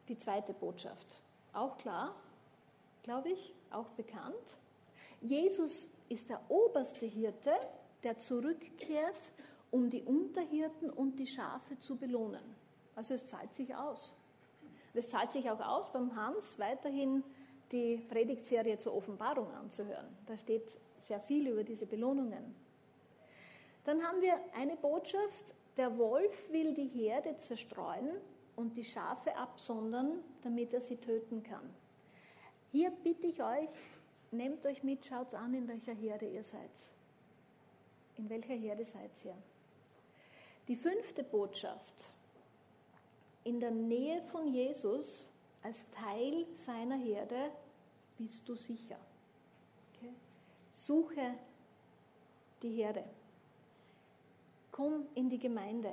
Die 0.08 0.18
zweite 0.18 0.52
Botschaft, 0.52 1.22
auch 1.54 1.78
klar, 1.78 2.14
glaube 3.02 3.30
ich, 3.30 3.54
auch 3.70 3.88
bekannt. 3.90 4.58
Jesus 5.22 5.88
ist 6.08 6.28
der 6.28 6.40
oberste 6.50 7.06
Hirte, 7.06 7.54
der 8.02 8.18
zurückkehrt, 8.18 9.32
um 9.70 9.88
die 9.88 10.02
Unterhirten 10.02 10.90
und 10.90 11.16
die 11.18 11.26
Schafe 11.26 11.78
zu 11.78 11.96
belohnen. 11.96 12.42
Also 12.94 13.14
es 13.14 13.24
zahlt 13.24 13.54
sich 13.54 13.74
aus. 13.74 14.12
Es 14.92 15.08
zahlt 15.08 15.32
sich 15.32 15.48
auch 15.50 15.60
aus, 15.60 15.90
beim 15.90 16.14
Hans 16.14 16.58
weiterhin 16.58 17.24
die 17.72 17.96
Predigtserie 17.96 18.78
zur 18.78 18.94
Offenbarung 18.94 19.50
anzuhören. 19.54 20.06
Da 20.26 20.36
steht 20.36 20.76
sehr 21.00 21.20
viel 21.20 21.48
über 21.48 21.64
diese 21.64 21.86
Belohnungen. 21.86 22.54
Dann 23.84 24.02
haben 24.02 24.20
wir 24.20 24.38
eine 24.54 24.76
Botschaft, 24.76 25.54
der 25.76 25.96
Wolf 25.98 26.52
will 26.52 26.74
die 26.74 26.86
Herde 26.86 27.36
zerstreuen 27.38 28.10
und 28.54 28.76
die 28.76 28.84
Schafe 28.84 29.34
absondern, 29.36 30.22
damit 30.42 30.72
er 30.74 30.80
sie 30.80 30.96
töten 30.96 31.42
kann. 31.42 31.68
Hier 32.70 32.90
bitte 32.90 33.26
ich 33.26 33.42
euch, 33.42 33.70
nehmt 34.30 34.64
euch 34.66 34.82
mit, 34.82 35.04
schaut 35.04 35.34
an, 35.34 35.54
in 35.54 35.66
welcher 35.66 35.94
Herde 35.94 36.28
ihr 36.28 36.42
seid. 36.42 36.70
In 38.18 38.28
welcher 38.28 38.54
Herde 38.54 38.84
seid 38.84 39.10
ihr? 39.24 39.34
Die 40.68 40.76
fünfte 40.76 41.24
Botschaft. 41.24 42.04
In 43.44 43.58
der 43.58 43.72
Nähe 43.72 44.22
von 44.22 44.46
Jesus, 44.46 45.28
als 45.62 45.84
Teil 45.90 46.46
seiner 46.66 46.96
Herde, 46.96 47.50
bist 48.22 48.48
du 48.48 48.54
sicher. 48.54 48.98
Okay? 49.90 50.12
Suche 50.70 51.34
die 52.62 52.70
Herde. 52.70 53.04
Komm 54.70 55.06
in 55.16 55.28
die 55.28 55.38
Gemeinde. 55.38 55.92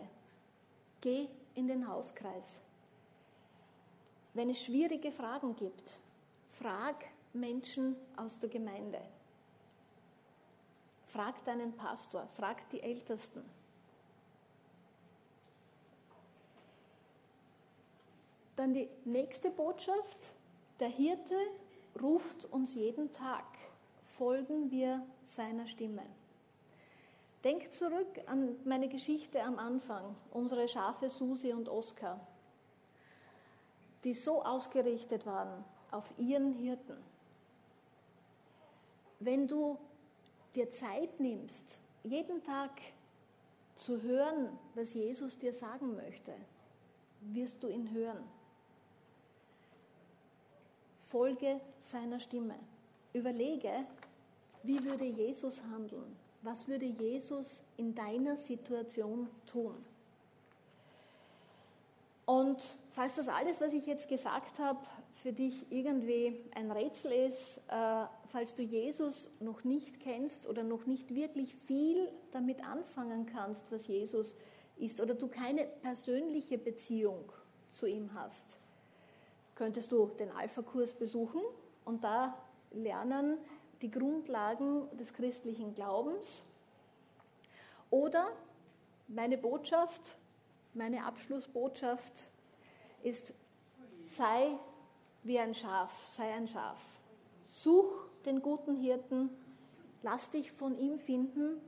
Geh 1.01 1.27
in 1.55 1.67
den 1.67 1.87
Hauskreis. 1.87 2.59
Wenn 4.35 4.51
es 4.51 4.59
schwierige 4.59 5.11
Fragen 5.11 5.55
gibt, 5.55 5.99
frag 6.59 7.03
Menschen 7.33 7.95
aus 8.15 8.37
der 8.37 8.49
Gemeinde. 8.49 9.01
Frag 11.05 11.43
deinen 11.45 11.75
Pastor, 11.75 12.27
frag 12.27 12.69
die 12.69 12.81
Ältesten. 12.81 13.43
Dann 18.55 18.73
die 18.75 18.87
nächste 19.03 19.49
Botschaft. 19.49 20.35
Der 20.79 20.89
Hirte 20.89 21.35
ruft 22.01 22.45
uns 22.45 22.75
jeden 22.75 23.11
Tag. 23.11 23.45
Folgen 24.05 24.71
wir 24.71 25.05
seiner 25.23 25.67
Stimme. 25.67 26.03
Denk 27.43 27.71
zurück 27.71 28.19
an 28.25 28.55
meine 28.65 28.89
Geschichte 28.89 29.41
am 29.41 29.59
Anfang, 29.59 30.15
unsere 30.31 30.67
Schafe 30.67 31.09
Susi 31.09 31.53
und 31.53 31.69
Oskar, 31.69 32.19
die 34.03 34.13
so 34.13 34.43
ausgerichtet 34.43 35.25
waren 35.25 35.63
auf 35.91 36.13
ihren 36.17 36.51
Hirten. 36.51 36.97
Wenn 39.19 39.47
du 39.47 39.77
dir 40.55 40.69
Zeit 40.69 41.19
nimmst, 41.19 41.79
jeden 42.03 42.43
Tag 42.43 42.71
zu 43.75 44.01
hören, 44.01 44.57
was 44.75 44.93
Jesus 44.93 45.37
dir 45.37 45.53
sagen 45.53 45.95
möchte, 45.95 46.33
wirst 47.21 47.63
du 47.63 47.69
ihn 47.69 47.91
hören. 47.91 48.23
Folge 51.09 51.59
seiner 51.79 52.19
Stimme. 52.19 52.55
Überlege, 53.13 53.71
wie 54.63 54.83
würde 54.83 55.05
Jesus 55.05 55.61
handeln? 55.71 56.15
Was 56.41 56.67
würde 56.67 56.85
Jesus 56.85 57.63
in 57.77 57.95
deiner 57.95 58.37
Situation 58.37 59.27
tun? 59.45 59.73
Und 62.25 62.63
falls 62.91 63.15
das 63.15 63.27
alles, 63.27 63.59
was 63.59 63.73
ich 63.73 63.87
jetzt 63.87 64.07
gesagt 64.07 64.59
habe, 64.59 64.79
für 65.23 65.33
dich 65.33 65.65
irgendwie 65.71 66.45
ein 66.53 66.71
Rätsel 66.71 67.11
ist, 67.11 67.57
äh, 67.69 68.05
falls 68.27 68.53
du 68.53 68.61
Jesus 68.61 69.31
noch 69.39 69.63
nicht 69.63 69.99
kennst 69.99 70.47
oder 70.47 70.63
noch 70.63 70.85
nicht 70.85 71.15
wirklich 71.15 71.55
viel 71.65 72.07
damit 72.31 72.63
anfangen 72.63 73.25
kannst, 73.25 73.71
was 73.71 73.87
Jesus 73.87 74.35
ist, 74.77 75.01
oder 75.01 75.15
du 75.15 75.27
keine 75.27 75.65
persönliche 75.65 76.59
Beziehung 76.59 77.31
zu 77.69 77.87
ihm 77.87 78.13
hast, 78.13 78.59
könntest 79.59 79.91
du 79.91 80.09
den 80.17 80.31
Alpha-Kurs 80.31 80.93
besuchen 80.93 81.41
und 81.83 82.05
da 82.05 82.33
lernen 82.71 83.37
die 83.81 83.91
Grundlagen 83.91 84.87
des 84.97 85.13
christlichen 85.13 85.75
Glaubens. 85.75 86.41
Oder 87.89 88.29
meine 89.09 89.37
Botschaft, 89.37 90.17
meine 90.73 91.03
Abschlussbotschaft 91.03 92.31
ist, 93.03 93.33
sei 94.05 94.57
wie 95.23 95.37
ein 95.37 95.53
Schaf, 95.53 96.07
sei 96.07 96.33
ein 96.33 96.47
Schaf. 96.47 96.79
Such 97.41 97.91
den 98.25 98.41
guten 98.41 98.77
Hirten, 98.77 99.29
lass 100.03 100.29
dich 100.29 100.53
von 100.53 100.77
ihm 100.77 100.97
finden, 100.97 101.59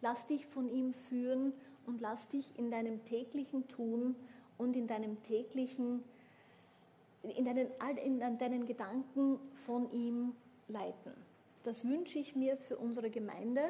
lass 0.00 0.26
dich 0.26 0.46
von 0.46 0.70
ihm 0.70 0.94
führen 0.94 1.52
und 1.84 2.00
lass 2.00 2.26
dich 2.30 2.58
in 2.58 2.70
deinem 2.70 3.04
täglichen 3.04 3.68
Tun 3.68 4.16
und 4.56 4.76
in 4.76 4.86
deinem 4.86 5.22
täglichen 5.24 6.02
in 7.36 7.44
deinen, 7.44 7.68
in 8.04 8.38
deinen 8.38 8.66
Gedanken 8.66 9.38
von 9.66 9.90
ihm 9.92 10.34
leiten. 10.68 11.12
Das 11.62 11.84
wünsche 11.84 12.18
ich 12.18 12.36
mir 12.36 12.56
für 12.56 12.76
unsere 12.76 13.10
Gemeinde 13.10 13.62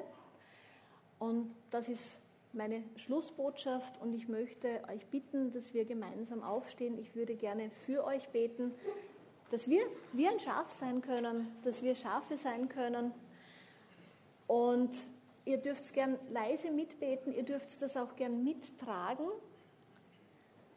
und 1.19 1.55
das 1.71 1.89
ist 1.89 2.21
meine 2.53 2.83
Schlussbotschaft 2.97 4.01
und 4.01 4.13
ich 4.13 4.29
möchte 4.29 4.83
euch 4.93 5.07
bitten, 5.07 5.51
dass 5.53 5.75
wir 5.75 5.85
gemeinsam 5.85 6.43
aufstehen. 6.43 6.99
Ich 6.99 7.15
würde 7.15 7.35
gerne 7.35 7.71
für 7.71 8.05
euch 8.05 8.29
beten, 8.29 8.73
dass 9.51 9.69
wir 9.69 9.83
wie 10.13 10.29
ein 10.29 10.41
Schaf 10.41 10.71
sein 10.71 11.01
können, 11.01 11.49
dass 11.63 11.83
wir 11.83 11.95
Schafe 11.95 12.37
sein 12.37 12.69
können 12.69 13.13
und 14.47 15.03
ihr 15.45 15.59
dürft 15.59 15.93
gern 15.93 16.19
leise 16.31 16.71
mitbeten, 16.71 17.33
ihr 17.33 17.43
dürft 17.43 17.81
das 17.83 17.97
auch 17.97 18.17
gern 18.17 18.45
mittragen 18.45 19.27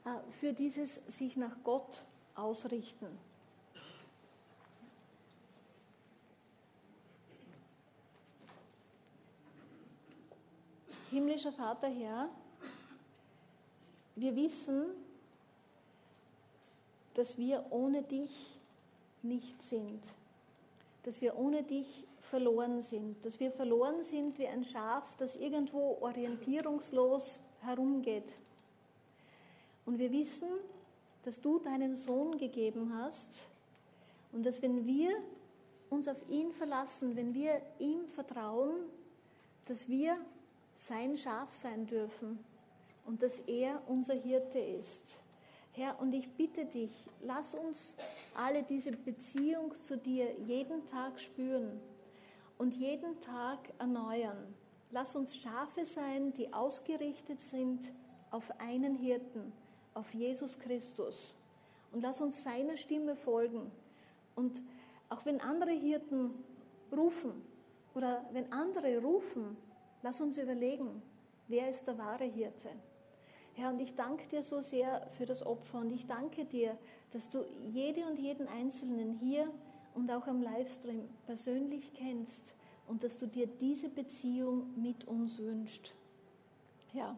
äh, 0.06 0.10
für 0.40 0.54
dieses 0.54 1.00
sich 1.08 1.38
nach 1.38 1.56
Gott 1.64 2.06
ausrichten. 2.38 3.08
Himmlischer 11.10 11.52
Vater 11.52 11.88
Herr, 11.88 12.30
wir 14.16 14.36
wissen, 14.36 14.86
dass 17.14 17.38
wir 17.38 17.66
ohne 17.72 18.04
dich 18.04 18.54
nicht 19.24 19.62
sind, 19.64 20.04
dass 21.04 21.22
wir 21.22 21.38
ohne 21.38 21.64
dich 21.64 22.06
verloren 22.20 22.82
sind, 22.82 23.24
dass 23.26 23.40
wir 23.40 23.52
verloren 23.52 24.04
sind 24.04 24.38
wie 24.38 24.48
ein 24.48 24.66
Schaf, 24.66 25.16
das 25.16 25.38
irgendwo 25.38 25.98
orientierungslos 26.02 27.40
herumgeht. 27.62 28.32
Und 29.86 29.98
wir 29.98 30.12
wissen, 30.12 30.50
dass 31.28 31.42
du 31.42 31.60
deinen 31.60 31.94
Sohn 31.98 32.38
gegeben 32.38 32.94
hast 32.98 33.44
und 34.32 34.46
dass 34.46 34.62
wenn 34.62 34.86
wir 34.86 35.10
uns 35.90 36.08
auf 36.08 36.24
ihn 36.30 36.54
verlassen, 36.54 37.18
wenn 37.18 37.34
wir 37.34 37.62
ihm 37.80 38.08
vertrauen, 38.08 38.76
dass 39.66 39.90
wir 39.90 40.16
sein 40.76 41.18
Schaf 41.18 41.54
sein 41.54 41.86
dürfen 41.86 42.40
und 43.06 43.22
dass 43.22 43.40
er 43.42 43.82
unser 43.88 44.14
Hirte 44.14 44.58
ist. 44.58 45.04
Herr, 45.74 46.00
und 46.00 46.14
ich 46.14 46.32
bitte 46.32 46.64
dich, 46.64 46.94
lass 47.22 47.54
uns 47.56 47.94
alle 48.34 48.64
diese 48.64 48.94
Beziehung 48.94 49.76
zu 49.82 49.98
dir 49.98 50.34
jeden 50.46 50.86
Tag 50.86 51.20
spüren 51.20 51.78
und 52.58 52.74
jeden 52.74 53.20
Tag 53.20 53.60
erneuern. 53.80 54.56
Lass 54.92 55.14
uns 55.14 55.36
Schafe 55.36 55.84
sein, 55.84 56.32
die 56.32 56.54
ausgerichtet 56.54 57.42
sind 57.42 57.82
auf 58.32 58.50
einen 58.62 58.96
Hirten, 58.96 59.52
auf 59.98 60.14
Jesus 60.14 60.60
Christus. 60.60 61.36
Und 61.91 62.04
lass 62.04 62.22
uns 62.22 62.43
seiner 62.43 62.78
Stimme 62.78 63.16
folgen. 63.16 63.72
Und 64.36 64.62
auch 65.10 65.26
wenn 65.26 65.41
andere 65.41 65.72
Hirten 65.72 66.32
rufen 66.95 67.34
oder 67.95 68.24
wenn 68.32 68.52
andere 68.52 69.00
rufen, 69.02 69.58
lass 70.04 70.22
uns 70.22 70.38
überlegen, 70.38 71.02
wer 71.48 71.70
ist 71.70 71.88
der 71.88 71.98
wahre 71.98 72.26
Hirte. 72.26 72.70
Herr, 73.56 73.72
und 73.72 73.82
ich 73.82 73.95
danke 73.95 74.28
dir 74.28 74.43
so 74.43 74.62
sehr 74.62 75.08
für 75.18 75.26
das 75.26 75.43
Opfer 75.43 75.80
und 75.80 75.91
ich 75.91 76.06
danke 76.06 76.45
dir, 76.45 76.78
dass 77.12 77.30
du 77.30 77.43
jede 77.66 78.06
und 78.06 78.20
jeden 78.20 78.48
Einzelnen 78.48 79.14
hier 79.14 79.52
und 79.95 80.12
auch 80.12 80.28
am 80.28 80.43
Livestream 80.43 81.10
persönlich 81.26 81.91
kennst 81.95 82.54
und 82.88 83.04
dass 83.04 83.18
du 83.18 83.26
dir 83.26 83.48
diese 83.48 83.89
Beziehung 83.89 84.80
mit 84.80 85.08
uns 85.08 85.39
wünschst. 85.39 85.95
Ja. 86.93 87.18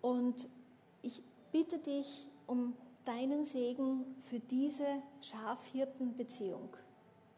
Und 0.00 0.48
bitte 1.52 1.78
dich 1.78 2.26
um 2.46 2.74
deinen 3.04 3.44
Segen 3.44 4.16
für 4.30 4.40
diese 4.40 4.86
Schafhirtenbeziehung, 5.20 6.70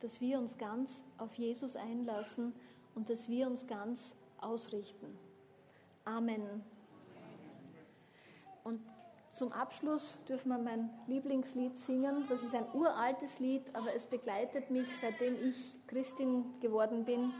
dass 0.00 0.20
wir 0.20 0.38
uns 0.38 0.56
ganz 0.56 1.02
auf 1.18 1.34
Jesus 1.34 1.76
einlassen 1.76 2.54
und 2.94 3.10
dass 3.10 3.28
wir 3.28 3.46
uns 3.46 3.66
ganz 3.66 4.14
ausrichten. 4.40 5.18
Amen. 6.04 6.62
Und 8.62 8.80
zum 9.32 9.50
Abschluss 9.52 10.16
dürfen 10.28 10.50
wir 10.50 10.58
mein 10.58 10.90
Lieblingslied 11.08 11.76
singen. 11.78 12.24
Das 12.28 12.42
ist 12.42 12.54
ein 12.54 12.66
uraltes 12.72 13.40
Lied, 13.40 13.62
aber 13.72 13.94
es 13.94 14.06
begleitet 14.06 14.70
mich, 14.70 14.86
seitdem 15.00 15.34
ich 15.44 15.56
Christin 15.88 16.44
geworden 16.60 17.04
bin. 17.04 17.32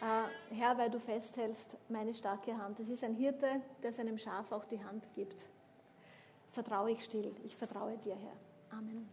Äh, 0.00 0.54
Herr, 0.54 0.76
weil 0.76 0.90
du 0.90 1.00
festhältst 1.00 1.76
meine 1.88 2.12
starke 2.12 2.56
Hand. 2.58 2.78
Es 2.78 2.90
ist 2.90 3.02
ein 3.02 3.14
Hirte, 3.14 3.62
der 3.82 3.92
seinem 3.92 4.18
Schaf 4.18 4.52
auch 4.52 4.64
die 4.64 4.84
Hand 4.84 5.08
gibt 5.14 5.46
vertraue 6.50 6.90
ich 6.92 7.04
still. 7.04 7.34
Ich 7.44 7.56
vertraue 7.56 7.96
dir, 7.98 8.16
Herr. 8.16 8.78
Amen. 8.78 9.08